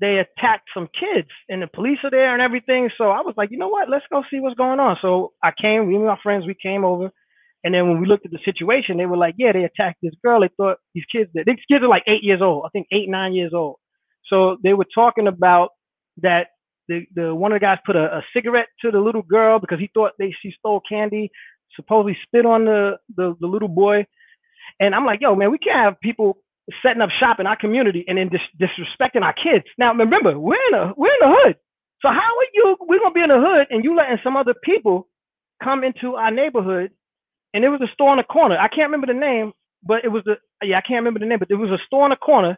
[0.00, 3.50] they attacked some kids, and the police are there and everything." So I was like,
[3.50, 3.90] you know what?
[3.90, 4.96] Let's go see what's going on.
[5.02, 7.10] So I came, me and my friends, we came over,
[7.64, 10.14] and then when we looked at the situation, they were like, "Yeah, they attacked this
[10.24, 10.40] girl.
[10.40, 13.32] They thought these kids, these kids are like eight years old, I think eight, nine
[13.32, 13.76] years old."
[14.26, 15.70] So they were talking about
[16.18, 16.48] that
[16.90, 19.78] the, the one of the guys put a, a, cigarette to the little girl because
[19.78, 21.30] he thought they she stole candy
[21.76, 24.06] supposedly spit on the, the, the little boy.
[24.80, 26.38] And I'm like, yo, man, we can't have people
[26.82, 28.40] setting up shop in our community and then dis-
[28.70, 29.64] disrespecting our kids.
[29.78, 31.56] Now, remember, we're in a we're in the hood.
[32.02, 32.76] So how are you?
[32.80, 35.08] We're gonna be in the hood, and you letting some other people
[35.62, 36.92] come into our neighborhood?
[37.54, 38.58] And it was a store on the corner.
[38.58, 39.52] I can't remember the name,
[39.84, 42.04] but it was the yeah, I can't remember the name, but it was a store
[42.04, 42.56] on the corner.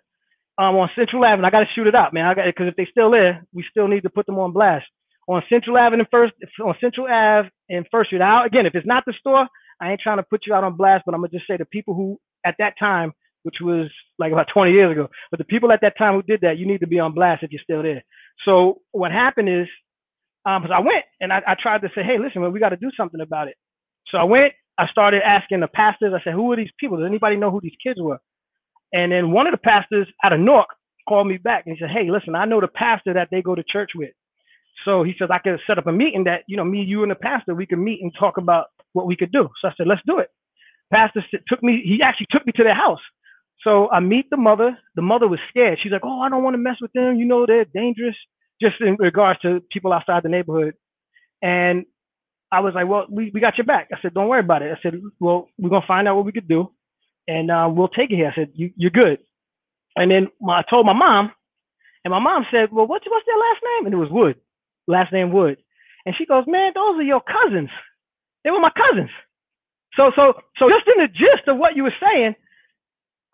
[0.58, 1.46] um, on Central Avenue.
[1.46, 2.26] I got to shoot it out, man.
[2.26, 4.86] I got because if they still there, we still need to put them on blast
[5.28, 8.18] on Central Avenue first on Central Ave and First Street.
[8.18, 9.46] Now, again, if it's not the store,
[9.80, 11.64] I ain't trying to put you out on blast, but I'm gonna just say the
[11.66, 13.12] people who at that time,
[13.44, 16.40] which was like about 20 years ago, but the people at that time who did
[16.42, 18.02] that, you need to be on blast if you're still there.
[18.44, 19.66] So what happened is,
[20.44, 22.76] um, because I went and I, I tried to say, hey, listen, we got to
[22.76, 23.54] do something about it.
[24.08, 26.12] So I went, I started asking the pastors.
[26.16, 26.98] I said, who are these people?
[26.98, 28.18] Does anybody know who these kids were?
[28.92, 30.68] And then one of the pastors out of Newark
[31.08, 33.54] called me back and he said, hey, listen, I know the pastor that they go
[33.54, 34.10] to church with.
[34.84, 37.10] So he says I could set up a meeting that you know me, you, and
[37.10, 39.48] the pastor we could meet and talk about what we could do.
[39.60, 40.28] So I said, let's do it.
[40.92, 41.82] Pastor took me.
[41.84, 43.00] He actually took me to their house.
[43.64, 44.76] So I meet the mother.
[44.94, 45.78] The mother was scared.
[45.82, 47.16] She's like, "Oh, I don't want to mess with them.
[47.16, 48.16] You know, they're dangerous."
[48.60, 50.74] Just in regards to people outside the neighborhood.
[51.40, 51.86] And
[52.52, 54.76] I was like, "Well, we, we got your back." I said, "Don't worry about it."
[54.76, 56.70] I said, "Well, we're gonna find out what we could do,
[57.26, 59.18] and uh, we'll take it here." I said, you, "You're good."
[59.96, 61.32] And then my, I told my mom,
[62.04, 64.36] and my mom said, "Well, what's what's their last name?" And it was Wood
[64.86, 65.58] last name Wood.
[66.06, 67.70] And she goes, Man, those are your cousins.
[68.44, 69.10] They were my cousins.
[69.96, 72.34] So so so just in the gist of what you were saying,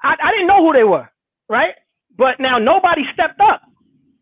[0.03, 1.09] I, I didn't know who they were,
[1.49, 1.75] right?
[2.17, 3.63] But now nobody stepped up.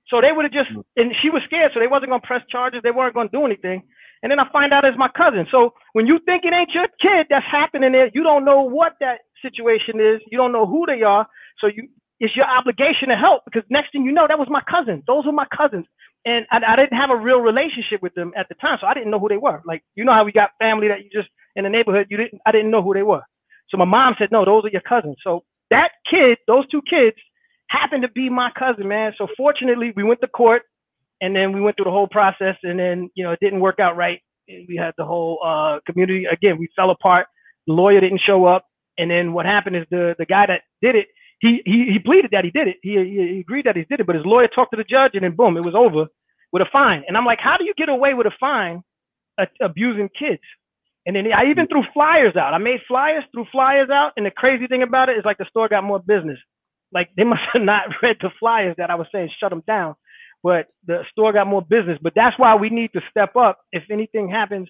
[0.08, 0.84] So they would have just mm.
[0.96, 3.82] and she was scared, so they wasn't gonna press charges, they weren't gonna do anything.
[4.22, 5.46] And then I find out it's my cousin.
[5.50, 8.94] So when you think it ain't your kid that's happening there, you don't know what
[9.00, 11.26] that situation is, you don't know who they are.
[11.60, 11.88] So you
[12.20, 15.02] it's your obligation to help because next thing you know, that was my cousin.
[15.06, 15.86] Those were my cousins
[16.26, 18.94] and I, I, didn't have a real relationship with them at the time, so I
[18.94, 19.62] didn't know who they were.
[19.64, 22.42] Like you know how we got family that you just in the neighborhood, you didn't
[22.44, 23.22] I didn't know who they were.
[23.70, 27.16] So my mom said, "No, those are your cousins." So that kid, those two kids,
[27.68, 29.12] happened to be my cousin, man.
[29.16, 30.62] So fortunately, we went to court,
[31.20, 33.78] and then we went through the whole process, and then you know it didn't work
[33.78, 34.20] out right.
[34.48, 36.58] We had the whole uh, community again.
[36.58, 37.26] We fell apart.
[37.68, 38.66] The lawyer didn't show up,
[38.98, 41.06] and then what happened is the the guy that did it
[41.38, 42.76] he, he, he pleaded that he did it.
[42.82, 45.22] He, he agreed that he did it, but his lawyer talked to the judge and
[45.22, 46.06] then boom, it was over
[46.56, 47.04] with a fine.
[47.06, 48.82] And I'm like, how do you get away with a fine
[49.60, 50.40] abusing kids?
[51.04, 52.54] And then I even threw flyers out.
[52.54, 54.12] I made flyers, threw flyers out.
[54.16, 56.38] And the crazy thing about it is like the store got more business.
[56.92, 59.96] Like they must have not read the flyers that I was saying shut them down.
[60.42, 61.98] But the store got more business.
[62.00, 63.58] But that's why we need to step up.
[63.72, 64.66] If anything happens,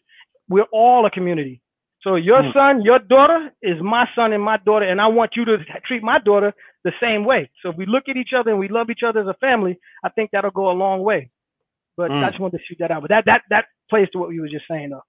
[0.49, 1.61] we're all a community.
[2.03, 2.53] So your mm.
[2.53, 6.03] son, your daughter is my son and my daughter, and I want you to treat
[6.03, 6.53] my daughter
[6.85, 7.49] the same way.
[7.63, 9.79] So if we look at each other and we love each other as a family,
[10.05, 11.31] I think that'll go a long way.
[11.97, 12.23] But mm.
[12.23, 13.03] I just wanted to shoot that out.
[13.03, 15.03] But that that that plays to what you were just saying, though.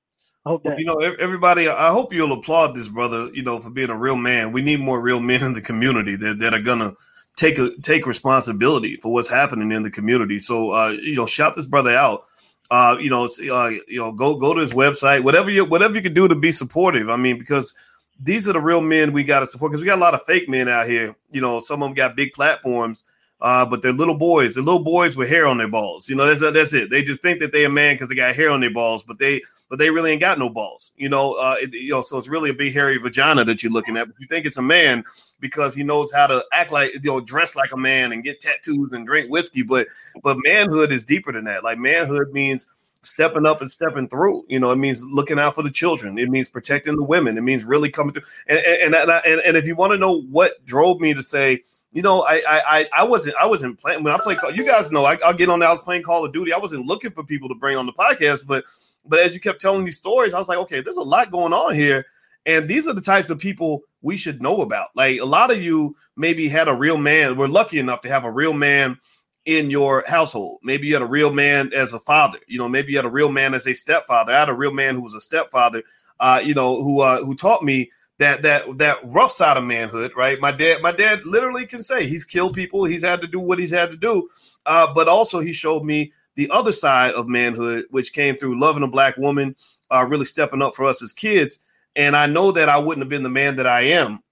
[0.46, 1.68] I hope that you know everybody.
[1.68, 3.30] I hope you'll applaud this brother.
[3.34, 4.52] You know for being a real man.
[4.52, 6.94] We need more real men in the community that that are gonna
[7.36, 10.40] take a take responsibility for what's happening in the community.
[10.40, 12.26] So uh, you know, shout this brother out
[12.70, 16.02] uh, you know, uh, you know, go go to his website, whatever you whatever you
[16.02, 17.10] can do to be supportive.
[17.10, 17.74] I mean, because
[18.20, 19.72] these are the real men we got to support.
[19.72, 21.16] Because we got a lot of fake men out here.
[21.32, 23.06] You know, some of them got big platforms,
[23.40, 24.56] uh, but they're little boys.
[24.56, 26.10] They're little boys with hair on their balls.
[26.10, 26.90] You know, that's that's it.
[26.90, 29.20] They just think that they're a man because they got hair on their balls, but
[29.20, 30.92] they but they really ain't got no balls.
[30.98, 33.72] You know, uh, it, you know, so it's really a big hairy vagina that you're
[33.72, 34.08] looking at.
[34.08, 35.04] But you think it's a man
[35.40, 38.42] because he knows how to act like you know, dress like a man and get
[38.42, 39.62] tattoos and drink whiskey.
[39.62, 39.88] But
[40.24, 41.64] but manhood is deeper than that.
[41.64, 42.66] Like manhood means
[43.04, 44.46] stepping up and stepping through.
[44.50, 46.18] You know, it means looking out for the children.
[46.18, 47.38] It means protecting the women.
[47.38, 48.24] It means really coming through.
[48.48, 51.62] And and and, and, and if you want to know what drove me to say,
[51.92, 54.38] you know, I I I wasn't I wasn't playing when I play.
[54.54, 55.62] You guys know I, will get on.
[55.64, 56.54] I was playing Call of Duty.
[56.54, 58.66] I wasn't looking for people to bring on the podcast, but
[59.06, 61.54] but as you kept telling these stories, I was like, okay, there's a lot going
[61.54, 62.06] on here.
[62.46, 64.90] And these are the types of people we should know about.
[64.96, 67.36] Like a lot of you maybe had a real man.
[67.36, 68.98] We're lucky enough to have a real man
[69.46, 70.60] in your household.
[70.64, 72.40] Maybe you had a real man as a father.
[72.48, 74.34] You know, maybe you had a real man as a stepfather.
[74.34, 75.84] I had a real man who was a stepfather.
[76.20, 80.12] Uh, you know, who uh, who taught me that that that rough side of manhood.
[80.16, 80.40] Right.
[80.40, 82.86] My dad, my dad literally can say he's killed people.
[82.86, 84.30] He's had to do what he's had to do.
[84.66, 88.84] Uh, but also he showed me the other side of manhood, which came through loving
[88.84, 89.56] a black woman,
[89.92, 91.60] uh, really stepping up for us as kids.
[91.96, 94.24] And I know that I wouldn't have been the man that I am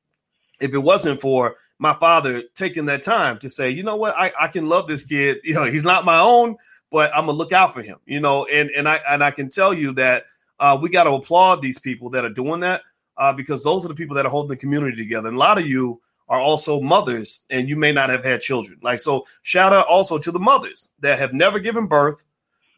[0.60, 4.32] if it wasn't for my father taking that time to say, you know what, I,
[4.40, 5.40] I can love this kid.
[5.44, 6.56] You know, he's not my own,
[6.92, 7.98] but I'm gonna look out for him.
[8.06, 10.26] You know, and and I and I can tell you that
[10.60, 12.82] uh, we got to applaud these people that are doing that
[13.18, 15.28] uh, because those are the people that are holding the community together.
[15.28, 18.80] And a lot of you are also mothers, and you may not have had children.
[18.82, 22.26] Like so, shout out also to the mothers that have never given birth,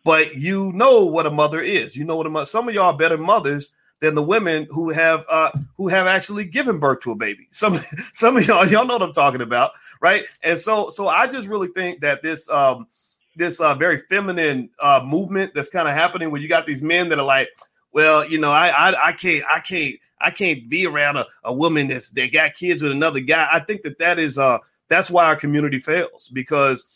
[0.03, 1.95] but you know what a mother is.
[1.95, 2.45] You know what a mother.
[2.45, 6.45] Some of y'all are better mothers than the women who have uh, who have actually
[6.45, 7.47] given birth to a baby.
[7.51, 7.79] Some
[8.13, 9.71] some of y'all y'all know what I'm talking about,
[10.01, 10.25] right?
[10.43, 12.87] And so so I just really think that this um,
[13.35, 17.09] this uh, very feminine uh, movement that's kind of happening where you got these men
[17.09, 17.49] that are like,
[17.91, 21.53] well, you know, I I, I can't I can't I can't be around a, a
[21.53, 23.47] woman that's that got kids with another guy.
[23.51, 24.59] I think that that is uh
[24.89, 26.87] that's why our community fails because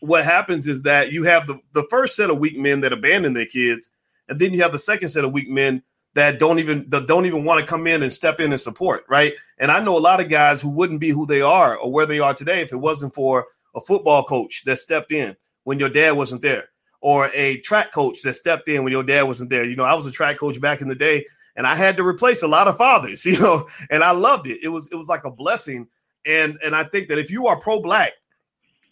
[0.00, 3.32] what happens is that you have the, the first set of weak men that abandon
[3.32, 3.90] their kids,
[4.28, 5.82] and then you have the second set of weak men
[6.14, 9.04] that don't even that don't even want to come in and step in and support,
[9.08, 9.34] right?
[9.58, 12.06] And I know a lot of guys who wouldn't be who they are or where
[12.06, 15.90] they are today if it wasn't for a football coach that stepped in when your
[15.90, 16.70] dad wasn't there,
[17.00, 19.64] or a track coach that stepped in when your dad wasn't there.
[19.64, 21.26] You know, I was a track coach back in the day,
[21.56, 24.60] and I had to replace a lot of fathers, you know, and I loved it.
[24.62, 25.88] It was it was like a blessing.
[26.24, 28.12] And and I think that if you are pro-black,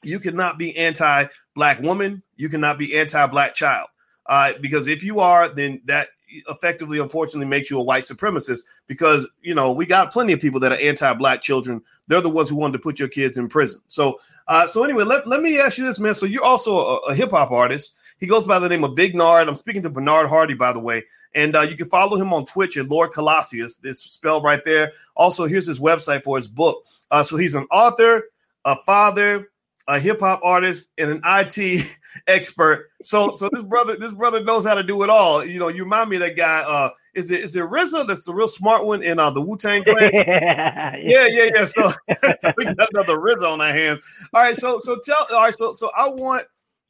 [0.03, 3.89] you cannot be anti-black woman, you cannot be anti-black child.
[4.27, 6.09] Uh, because if you are, then that
[6.49, 10.61] effectively, unfortunately, makes you a white supremacist because you know we got plenty of people
[10.61, 11.83] that are anti-black children.
[12.07, 13.81] They're the ones who wanted to put your kids in prison.
[13.89, 16.13] So, uh, so anyway, let, let me ask you this, man.
[16.13, 17.97] So you're also a, a hip hop artist.
[18.19, 19.49] He goes by the name of Big Nard.
[19.49, 21.05] I'm speaking to Bernard Hardy, by the way.
[21.35, 23.79] And uh, you can follow him on Twitch at Lord Colassius.
[23.83, 24.93] It's spelled right there.
[25.17, 26.85] Also, here's his website for his book.
[27.11, 28.25] Uh, so he's an author,
[28.65, 29.49] a father,
[29.87, 31.87] a hip hop artist, and an IT
[32.27, 32.91] expert.
[33.03, 35.45] So, so this brother, this brother knows how to do it all.
[35.45, 36.61] You know, you remind me of that guy.
[36.61, 38.07] Uh, is it is it RZA?
[38.07, 40.11] That's the real smart one in uh, the Wu Tang Clan.
[40.15, 41.65] yeah, yeah, yeah.
[41.65, 41.89] So,
[42.39, 44.01] so we got another RZA on our hands.
[44.33, 45.27] All right, so so tell.
[45.33, 46.47] All right, so so I want.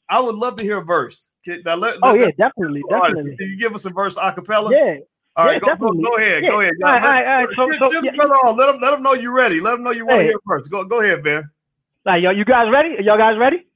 [0.08, 1.30] I would love to hear a verse.
[1.46, 3.30] Now, let, oh yeah, definitely, definitely.
[3.30, 4.70] Right, can you give us a verse a cappella?
[4.72, 4.96] Yeah.
[5.36, 6.44] All right, yeah, go, go, go, ahead.
[6.44, 6.48] Yeah.
[6.48, 6.72] Go ahead.
[6.84, 7.48] All right, all right, all right.
[7.56, 8.22] So, just, so, just yeah.
[8.22, 8.56] on.
[8.56, 9.60] Let them let them know you're ready.
[9.60, 10.26] Let them know you want hey.
[10.26, 10.70] to hear first.
[10.70, 11.50] Go go ahead, man.
[12.06, 12.96] All right, y'all, you guys ready?
[13.00, 13.66] Y'all guys ready?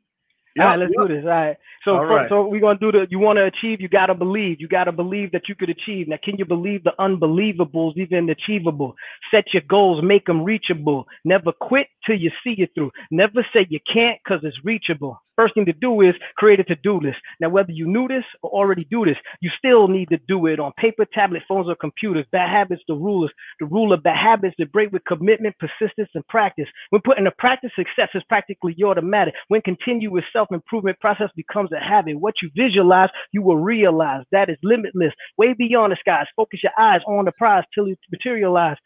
[0.56, 1.08] Yep, All right, let's yep.
[1.08, 1.24] do this.
[1.24, 1.56] All right.
[1.84, 2.28] So, right.
[2.28, 3.06] so we're gonna do the.
[3.10, 4.60] You want to achieve, you gotta believe.
[4.60, 6.08] You gotta believe that you could achieve.
[6.08, 8.94] Now, can you believe the unbelievables, even achievable?
[9.30, 11.06] Set your goals, make them reachable.
[11.24, 12.90] Never quit till you see it through.
[13.10, 15.20] Never say you can't, cause it's reachable.
[15.38, 17.18] First thing to do is create a to-do list.
[17.38, 20.58] Now, whether you knew this or already do this, you still need to do it
[20.58, 22.26] on paper, tablet, phones, or computers.
[22.32, 26.26] Bad habits, the rulers, the rule of bad habits, the break with commitment, persistence, and
[26.26, 26.66] practice.
[26.90, 29.32] When put into practice, success is practically automatic.
[29.46, 34.58] When continuous self-improvement process becomes a habit, what you visualize, you will realize that is
[34.62, 35.12] limitless.
[35.36, 36.26] Way beyond the skies.
[36.36, 38.78] Focus your eyes on the prize till it materializes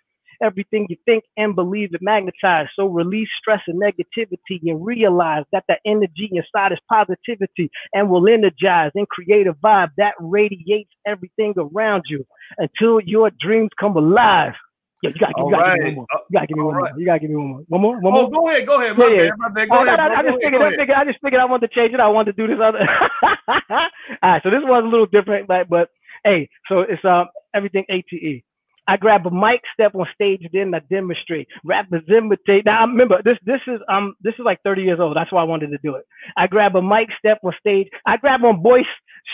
[0.42, 2.70] everything you think and believe it magnetized.
[2.74, 8.28] So release stress and negativity and realize that the energy inside is positivity and will
[8.28, 12.26] energize and create a vibe that radiates everything around you
[12.58, 14.54] until your dreams come alive.
[15.02, 15.78] Yeah, you gotta, you gotta right.
[15.80, 16.06] give me one more.
[16.30, 16.92] You gotta give me one right.
[16.92, 17.00] more.
[17.00, 17.64] You gotta give me one more.
[17.68, 18.00] One more.
[18.00, 18.66] One oh, go ahead.
[18.66, 18.96] Go ahead.
[18.96, 19.32] My yeah, bad.
[19.36, 19.68] My bad.
[19.68, 19.98] Go oh, ahead.
[19.98, 20.62] I, I, I just figured.
[20.62, 20.90] I figured.
[20.90, 21.40] I just figured.
[21.40, 21.98] I wanted to change it.
[22.00, 22.78] I wanted to do this other.
[23.48, 23.88] All
[24.22, 24.42] right.
[24.44, 25.88] So this was a little different, but but
[26.24, 28.44] hey, so it's um everything ATE.
[28.88, 31.46] I grab a mic, step on stage, then I demonstrate.
[31.64, 32.64] Rappers imitate.
[32.64, 35.16] Now I remember, this this is um this is like 30 years old.
[35.16, 36.04] That's why I wanted to do it.
[36.36, 37.88] I grab a mic, step on stage.
[38.06, 38.84] I grab on voice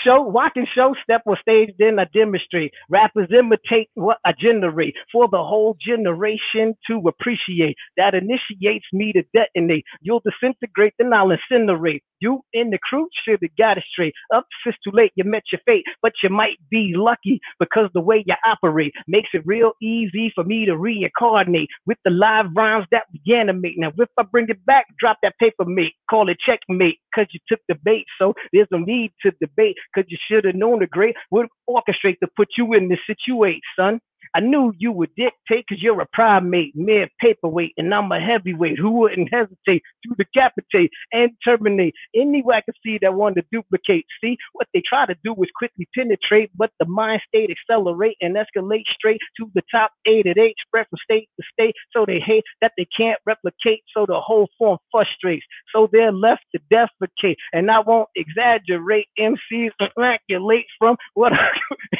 [0.04, 2.72] show, walking show, step on stage, then I demonstrate.
[2.90, 7.76] Rappers imitate what I generate for the whole generation to appreciate.
[7.96, 9.84] That initiates me to detonate.
[10.00, 12.00] You'll disintegrate, then I'll incinerate.
[12.20, 14.14] You in the crew should have got it straight.
[14.34, 15.12] Up, it's too late.
[15.16, 19.30] You met your fate, but you might be lucky because the way you operate makes
[19.34, 23.78] it real easy for me to reincarnate with the live rhymes that we animate.
[23.78, 25.94] Now, if I bring it back, drop that paper, mate.
[26.10, 28.06] Call it checkmate because you took the bait.
[28.18, 32.18] So there's no need to debate because you should have known the great would orchestrate
[32.20, 34.00] to put you in this situation, son.
[34.34, 38.78] I knew you would dictate because you're a primate, mere paperweight, and I'm a heavyweight
[38.78, 42.42] who wouldn't hesitate to decapitate and terminate any
[42.84, 44.06] see that wanted to duplicate.
[44.22, 48.36] See, what they try to do is quickly penetrate, but the mind state accelerate and
[48.36, 51.74] escalate straight to the top eight at eight, spread from state to state.
[51.92, 55.44] So they hate that they can't replicate, so the whole form frustrates.
[55.74, 57.36] So they're left to defecate.
[57.52, 61.48] And I won't exaggerate MCs immaculate from what I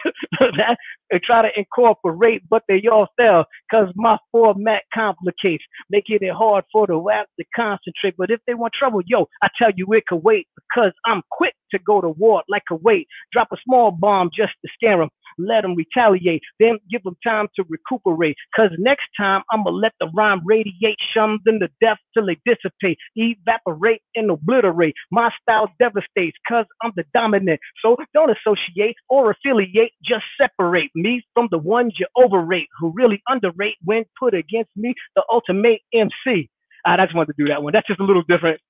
[0.57, 0.77] that
[1.11, 2.18] and try to incorporate,
[2.51, 7.45] but they all fail because my format complicates, making it hard for the rap to
[7.55, 8.15] concentrate.
[8.17, 11.55] But if they want trouble, yo, I tell you it could wait because I'm quick
[11.73, 13.07] to go to war like a weight.
[13.33, 17.49] Drop a small bomb just to scare them let them retaliate, then give them time
[17.57, 18.37] to recuperate.
[18.55, 22.99] Cause next time I'ma let the rhyme radiate, shun them to death till they dissipate,
[23.17, 24.95] evaporate and obliterate.
[25.11, 27.61] My style devastates cause I'm the dominant.
[27.83, 33.23] So don't associate or affiliate, just separate me from the ones you overrate, who really
[33.29, 36.49] underrate when put against me, the ultimate MC.
[36.87, 37.73] Ah, I just wanted to do that one.
[37.73, 38.61] That's just a little different.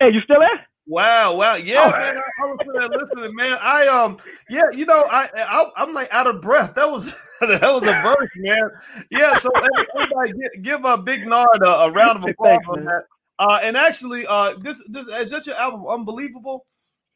[0.00, 0.66] Hey, you still there?
[0.86, 1.98] Wow, wow, yeah, oh.
[1.98, 2.16] man.
[2.16, 3.56] I, I was listening, man.
[3.60, 4.18] I um,
[4.50, 6.74] yeah, you know, I, I am like out of breath.
[6.74, 7.06] That was
[7.40, 8.70] that was a verse, man.
[9.10, 12.84] Yeah, so everybody give, give a big nod a, a round of applause Thanks, on
[12.84, 13.04] that.
[13.38, 16.66] Uh, and actually, uh, this this is this your album, Unbelievable.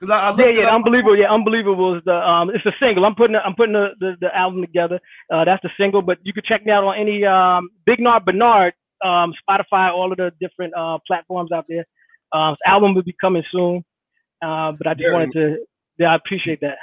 [0.00, 1.18] Because I, I yeah, yeah, unbelievable.
[1.18, 3.04] Yeah, unbelievable is the um, it's a single.
[3.04, 4.98] I'm putting I'm putting the, the, the album together.
[5.30, 8.24] Uh, that's the single, but you can check me out on any um, Big Nard
[8.24, 11.84] Bernard um, Spotify, all of the different uh, platforms out there.
[12.32, 13.84] Uh, album will be coming soon,
[14.42, 15.66] uh, but I just very wanted to.
[15.98, 16.78] Yeah, I appreciate that.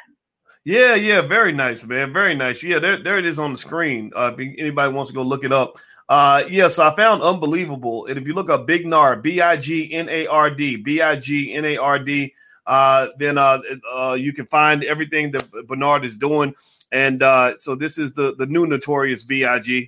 [0.65, 2.11] Yeah, yeah, very nice, man.
[2.11, 2.63] Very nice.
[2.63, 4.11] Yeah, there, there it is on the screen.
[4.15, 5.77] Uh, if anybody wants to go look it up.
[6.09, 8.07] Uh, yeah, so I found unbelievable.
[8.07, 11.01] And if you look up Big Nard, B I G N A R D, B
[11.01, 12.33] I G N A R D,
[12.65, 13.59] uh, then uh,
[13.91, 16.55] uh, you can find everything that Bernard is doing.
[16.91, 19.87] And uh, so this is the the new notorious Big,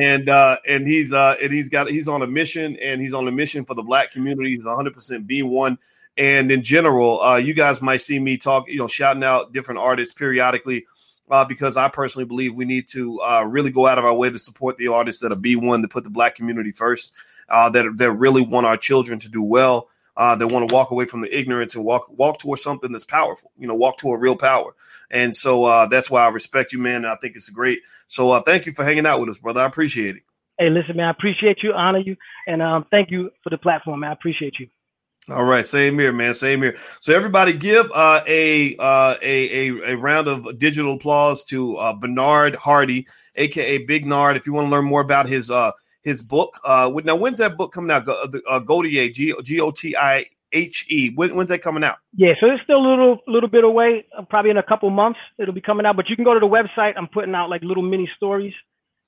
[0.00, 3.26] and uh, and he's uh, and he's got he's on a mission, and he's on
[3.28, 4.50] a mission for the black community.
[4.50, 5.78] He's 100 percent B one
[6.18, 9.80] and in general, uh, you guys might see me talk, you know, shouting out different
[9.80, 10.84] artists periodically.
[11.30, 14.30] Uh, because I personally believe we need to uh, really go out of our way
[14.30, 17.12] to support the artists that are B1 to put the black community first,
[17.50, 20.90] uh, that, that really want our children to do well, uh, that want to walk
[20.90, 24.20] away from the ignorance and walk walk towards something that's powerful, you know, walk toward
[24.20, 24.74] real power.
[25.10, 26.96] And so uh, that's why I respect you, man.
[26.96, 27.80] And I think it's great.
[28.08, 29.60] So uh, thank you for hanging out with us, brother.
[29.60, 30.22] I appreciate it.
[30.58, 32.16] Hey, listen, man, I appreciate you, honor you,
[32.48, 34.10] and um, thank you for the platform, man.
[34.10, 34.66] I appreciate you.
[35.30, 36.34] All right, same here, man.
[36.34, 36.76] Same here.
[36.98, 41.92] So everybody, give uh, a, uh, a, a a round of digital applause to uh,
[41.92, 43.06] Bernard Hardy,
[43.36, 44.36] aka Big Nard.
[44.36, 45.72] If you want to learn more about his uh
[46.08, 48.04] his book, uh, now when's that book coming out?
[48.06, 48.14] Go,
[48.48, 51.10] uh, Gotier, G O T I H E.
[51.14, 51.96] When, when's that coming out?
[52.14, 54.06] Yeah, so it's still a little little bit away.
[54.16, 55.96] Uh, probably in a couple months it'll be coming out.
[55.96, 56.94] But you can go to the website.
[56.96, 58.54] I'm putting out like little mini stories.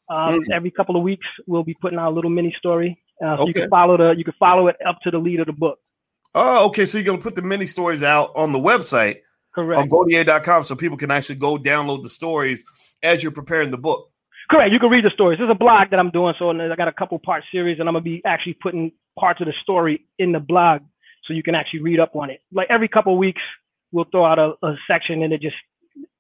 [0.09, 0.51] Um, mm.
[0.53, 3.01] Every couple of weeks we'll be putting out a little mini story.
[3.25, 3.49] Uh, so okay.
[3.49, 5.79] you can follow the you can follow it up to the lead of the book.
[6.35, 6.85] Oh, okay.
[6.87, 9.21] So you're gonna put the mini stories out on the website,
[9.55, 9.81] correct?
[9.81, 12.65] On Gotier.com, so people can actually go download the stories
[13.03, 14.11] as you're preparing the book.
[14.51, 14.73] Correct.
[14.73, 15.39] You can read the stories.
[15.39, 17.95] There's a blog that I'm doing, so I got a couple part series, and I'm
[17.95, 20.83] gonna be actually putting parts of the story in the blog,
[21.25, 22.41] so you can actually read up on it.
[22.53, 23.43] Like every couple weeks,
[23.93, 25.57] we'll throw out a, a section, and it just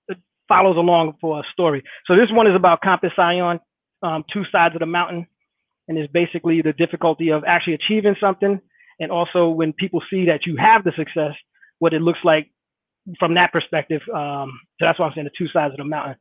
[0.08, 0.18] it
[0.48, 1.82] follows along for a story.
[2.06, 3.60] So this one is about Compton Sion,
[4.02, 5.26] um, two sides of the mountain,
[5.88, 8.60] and is basically the difficulty of actually achieving something
[9.00, 11.32] and also when people see that you have the success,
[11.78, 12.50] what it looks like
[13.18, 14.02] from that perspective.
[14.14, 16.16] Um, so that's why I'm saying the two sides of the mountain.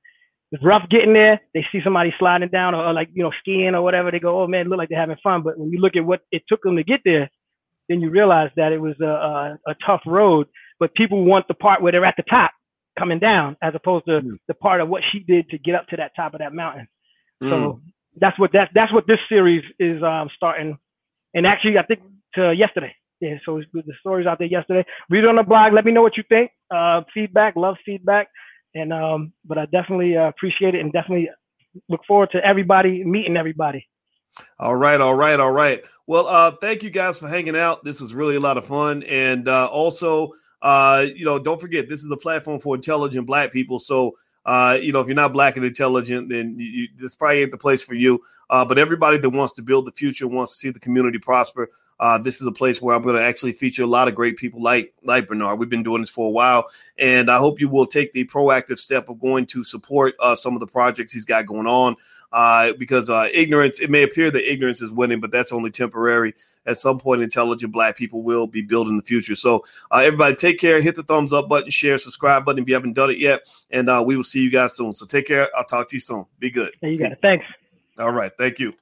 [0.52, 1.40] It's rough getting there.
[1.54, 4.10] They see somebody sliding down or, or like you know skiing or whatever.
[4.12, 6.22] They go, "Oh man, look like they're having fun." But when you look at what
[6.32, 7.30] it took them to get there,
[7.88, 10.48] then you realize that it was a, a, a tough road.
[10.80, 12.52] But people want the part where they're at the top,
[12.98, 14.38] coming down, as opposed to mm.
[14.48, 16.88] the part of what she did to get up to that top of that mountain.
[17.44, 17.50] Mm.
[17.50, 17.82] So
[18.20, 20.78] that's what that that's what this series is um, starting.
[21.34, 22.02] And actually, I think
[22.36, 22.96] to yesterday.
[23.22, 24.86] Yeah, so the stories out there yesterday.
[25.10, 25.74] Read it on the blog.
[25.74, 26.52] Let me know what you think.
[26.74, 28.30] Uh, feedback, love feedback,
[28.76, 31.30] and um, but I definitely uh, appreciate it and definitely
[31.88, 33.88] look forward to everybody meeting everybody.
[34.60, 35.84] All right, all right, all right.
[36.08, 37.84] Well, uh, thank you guys for hanging out.
[37.84, 41.90] This was really a lot of fun, and uh, also, uh, you know, don't forget
[41.90, 43.80] this is the platform for intelligent Black people.
[43.80, 44.16] So
[44.46, 47.52] uh, you know, if you're not black and intelligent, then you, you, this probably ain't
[47.52, 48.20] the place for you.
[48.50, 51.70] Uh, but everybody that wants to build the future, wants to see the community prosper,
[52.00, 54.38] uh, this is a place where I'm going to actually feature a lot of great
[54.38, 55.60] people like like Bernard.
[55.60, 56.66] We've been doing this for a while,
[56.98, 60.54] and I hope you will take the proactive step of going to support uh, some
[60.54, 61.96] of the projects he's got going on.
[62.32, 66.36] Uh, because uh, ignorance, it may appear that ignorance is winning, but that's only temporary.
[66.66, 69.36] At some point, intelligent Black people will be building the future.
[69.36, 70.80] So, uh, everybody, take care.
[70.80, 73.90] Hit the thumbs up button, share, subscribe button if you haven't done it yet, and
[73.90, 74.94] uh, we will see you guys soon.
[74.94, 75.50] So, take care.
[75.58, 76.26] I'll talk to you soon.
[76.38, 76.76] Be good.
[76.82, 77.20] you got it.
[77.22, 77.46] Thanks.
[77.98, 78.32] All right.
[78.38, 78.74] Thank you.